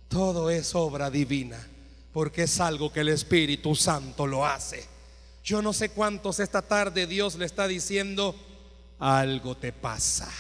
Todo 0.09 0.49
es 0.49 0.75
obra 0.75 1.11
divina, 1.11 1.69
porque 2.13 2.45
es 2.45 2.61
algo 2.61 2.93
que 2.93 3.01
el 3.01 3.09
Espíritu 3.09 3.75
Santo 3.75 4.27
lo 4.27 4.47
hace. 4.47 4.87
Yo 5.45 5.63
no 5.63 5.73
sé 5.73 5.91
cuántos 5.91 6.41
esta 6.41 6.63
tarde 6.63 7.07
Dios 7.07 7.37
le 7.37 7.47
está 7.47 7.67
diciendo, 7.67 8.35
algo 8.99 9.57
te 9.57 9.73
pasa, 9.73 10.31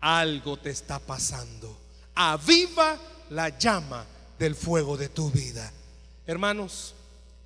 algo 0.00 0.56
te 0.56 0.70
está 0.70 0.98
pasando. 0.98 1.78
Aviva 2.14 2.98
la 3.30 3.56
llama 3.58 4.04
del 4.38 4.54
fuego 4.54 4.96
de 4.96 5.08
tu 5.08 5.30
vida. 5.30 5.72
Hermanos, 6.26 6.94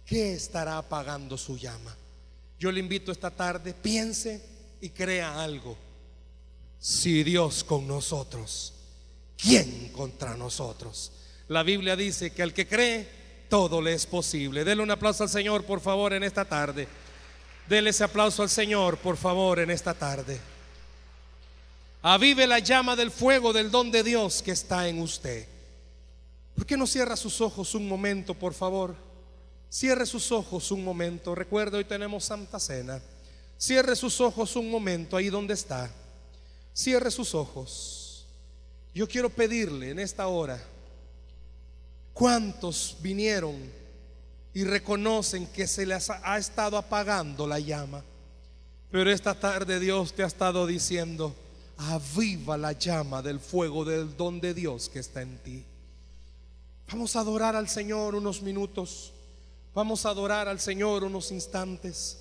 ¿qué 0.07 0.33
estará 0.35 0.79
apagando 0.79 1.37
su 1.37 1.59
llama? 1.59 1.95
Yo 2.59 2.73
le 2.73 2.81
invito 2.81 3.13
esta 3.13 3.31
tarde, 3.31 3.75
piense 3.75 4.43
y 4.81 4.91
crea 4.91 5.43
algo. 5.43 5.77
Si 6.81 7.23
Dios 7.25 7.65
con 7.65 7.87
nosotros, 7.87 8.73
¿quién 9.37 9.91
contra 9.93 10.37
nosotros? 10.37 11.13
La 11.49 11.63
Biblia 11.63 11.97
dice 11.97 12.31
que 12.31 12.43
al 12.43 12.53
que 12.53 12.67
cree, 12.67 13.09
todo 13.49 13.81
le 13.81 13.95
es 13.95 14.07
posible. 14.07 14.65
Dele 14.65 14.83
un 14.83 14.91
aplauso 14.91 15.23
al 15.23 15.31
Señor, 15.31 15.65
por 15.65 15.81
favor, 15.81 16.13
en 16.13 16.23
esta 16.23 16.45
tarde. 16.45 16.87
Dele 17.69 17.91
ese 17.91 18.05
aplauso 18.05 18.43
al 18.43 18.51
Señor, 18.51 18.99
por 18.99 19.17
favor, 19.17 19.59
en 19.59 19.71
esta 19.71 19.95
tarde. 19.95 20.39
Avive 22.03 22.47
la 22.47 22.59
llama 22.59 22.95
del 22.95 23.11
fuego 23.11 23.53
del 23.53 23.71
don 23.71 23.91
de 23.91 24.03
Dios 24.03 24.43
que 24.43 24.53
está 24.53 24.89
en 24.89 25.01
usted. 25.01 25.47
¿Por 26.55 26.67
qué 26.67 26.77
no 26.77 26.87
cierra 26.87 27.17
sus 27.17 27.41
ojos 27.41 27.75
un 27.75 27.89
momento, 27.89 28.35
por 28.35 28.55
favor? 28.55 28.95
Cierre 29.71 30.07
sus 30.07 30.33
ojos 30.33 30.71
un 30.71 30.85
momento. 30.85 31.35
Recuerda, 31.35 31.79
hoy 31.79 31.85
tenemos 31.85 32.25
Santa 32.25 32.59
Cena. 32.59 33.01
Cierre 33.59 33.97
sus 33.97 34.21
ojos 34.21 34.55
un 34.57 34.71
momento 34.71 35.17
ahí 35.17 35.29
donde 35.29 35.55
está. 35.55 35.91
Cierre 36.73 37.11
sus 37.11 37.35
ojos. 37.35 38.27
Yo 38.95 39.09
quiero 39.09 39.31
pedirle 39.31 39.91
en 39.91 39.99
esta 39.99 40.27
hora, 40.29 40.63
¿cuántos 42.19 42.97
vinieron 43.01 43.55
y 44.53 44.65
reconocen 44.65 45.47
que 45.47 45.69
se 45.69 45.87
les 45.87 46.11
ha 46.11 46.37
estado 46.37 46.77
apagando 46.77 47.47
la 47.47 47.61
llama? 47.61 48.03
Pero 48.91 49.09
esta 49.13 49.39
tarde 49.39 49.79
Dios 49.79 50.13
te 50.13 50.25
ha 50.25 50.27
estado 50.27 50.67
diciendo, 50.67 51.33
aviva 51.77 52.59
la 52.59 52.73
llama 52.73 53.23
del 53.23 53.39
fuego 53.39 53.85
del 53.85 54.17
don 54.17 54.41
de 54.41 54.53
Dios 54.53 54.89
que 54.89 54.99
está 54.99 55.23
en 55.23 55.39
ti. 55.39 55.65
Vamos 56.91 57.15
a 57.15 57.21
adorar 57.21 57.55
al 57.55 57.69
Señor 57.69 58.17
unos 58.17 58.43
minutos. 58.43 59.13
Vamos 59.73 60.05
a 60.05 60.09
adorar 60.09 60.49
al 60.49 60.59
Señor 60.59 61.05
unos 61.05 61.31
instantes. 61.31 62.19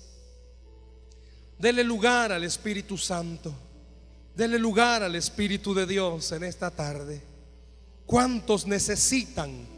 Dele 1.58 1.82
lugar 1.82 2.30
al 2.30 2.44
Espíritu 2.44 2.96
Santo. 2.96 3.52
Dele 4.36 4.60
lugar 4.60 5.02
al 5.02 5.16
Espíritu 5.16 5.74
de 5.74 5.86
Dios 5.86 6.30
en 6.30 6.44
esta 6.44 6.70
tarde. 6.70 7.20
¿Cuántos 8.06 8.64
necesitan 8.64 9.77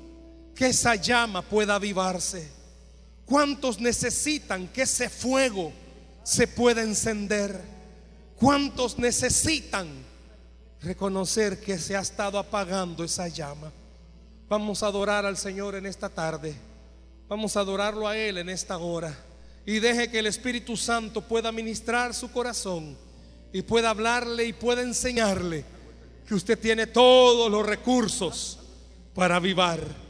que 0.55 0.68
esa 0.68 0.94
llama 0.94 1.42
pueda 1.42 1.76
avivarse? 1.76 2.48
¿Cuántos 3.24 3.80
necesitan 3.80 4.68
que 4.68 4.82
ese 4.82 5.09
fuego 5.09 5.72
se 6.24 6.48
pueda 6.48 6.82
encender? 6.82 7.61
¿Cuántos 8.36 8.98
necesitan 8.98 9.88
reconocer 10.82 11.61
que 11.61 11.78
se 11.78 11.96
ha 11.96 12.01
estado 12.01 12.38
apagando 12.38 13.05
esa 13.05 13.28
llama? 13.28 13.70
Vamos 14.48 14.82
a 14.82 14.86
adorar 14.86 15.24
al 15.24 15.36
Señor 15.36 15.76
en 15.76 15.86
esta 15.86 16.09
tarde. 16.09 16.57
Vamos 17.28 17.57
a 17.57 17.61
adorarlo 17.61 18.09
a 18.09 18.16
Él 18.16 18.38
en 18.38 18.48
esta 18.48 18.78
hora. 18.78 19.16
Y 19.64 19.78
deje 19.78 20.11
que 20.11 20.18
el 20.18 20.26
Espíritu 20.26 20.76
Santo 20.76 21.22
pueda 21.22 21.53
ministrar 21.53 22.12
su 22.14 22.32
corazón 22.32 22.98
y 23.53 23.62
pueda 23.62 23.90
hablarle 23.90 24.44
y 24.44 24.53
pueda 24.53 24.82
enseñarle 24.82 25.64
que 26.26 26.34
usted 26.34 26.59
tiene 26.59 26.88
todos 26.88 27.48
los 27.51 27.64
recursos 27.64 28.59
para 29.14 29.36
avivar 29.36 30.10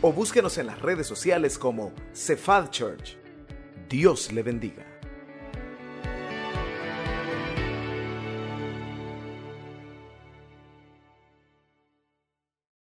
o 0.00 0.12
búsquenos 0.12 0.58
en 0.58 0.66
las 0.66 0.80
redes 0.80 1.06
sociales 1.06 1.58
como 1.58 1.92
Cephal 2.14 2.70
Church. 2.70 3.16
Dios 3.88 4.32
le 4.32 4.42
bendiga. 4.42 4.87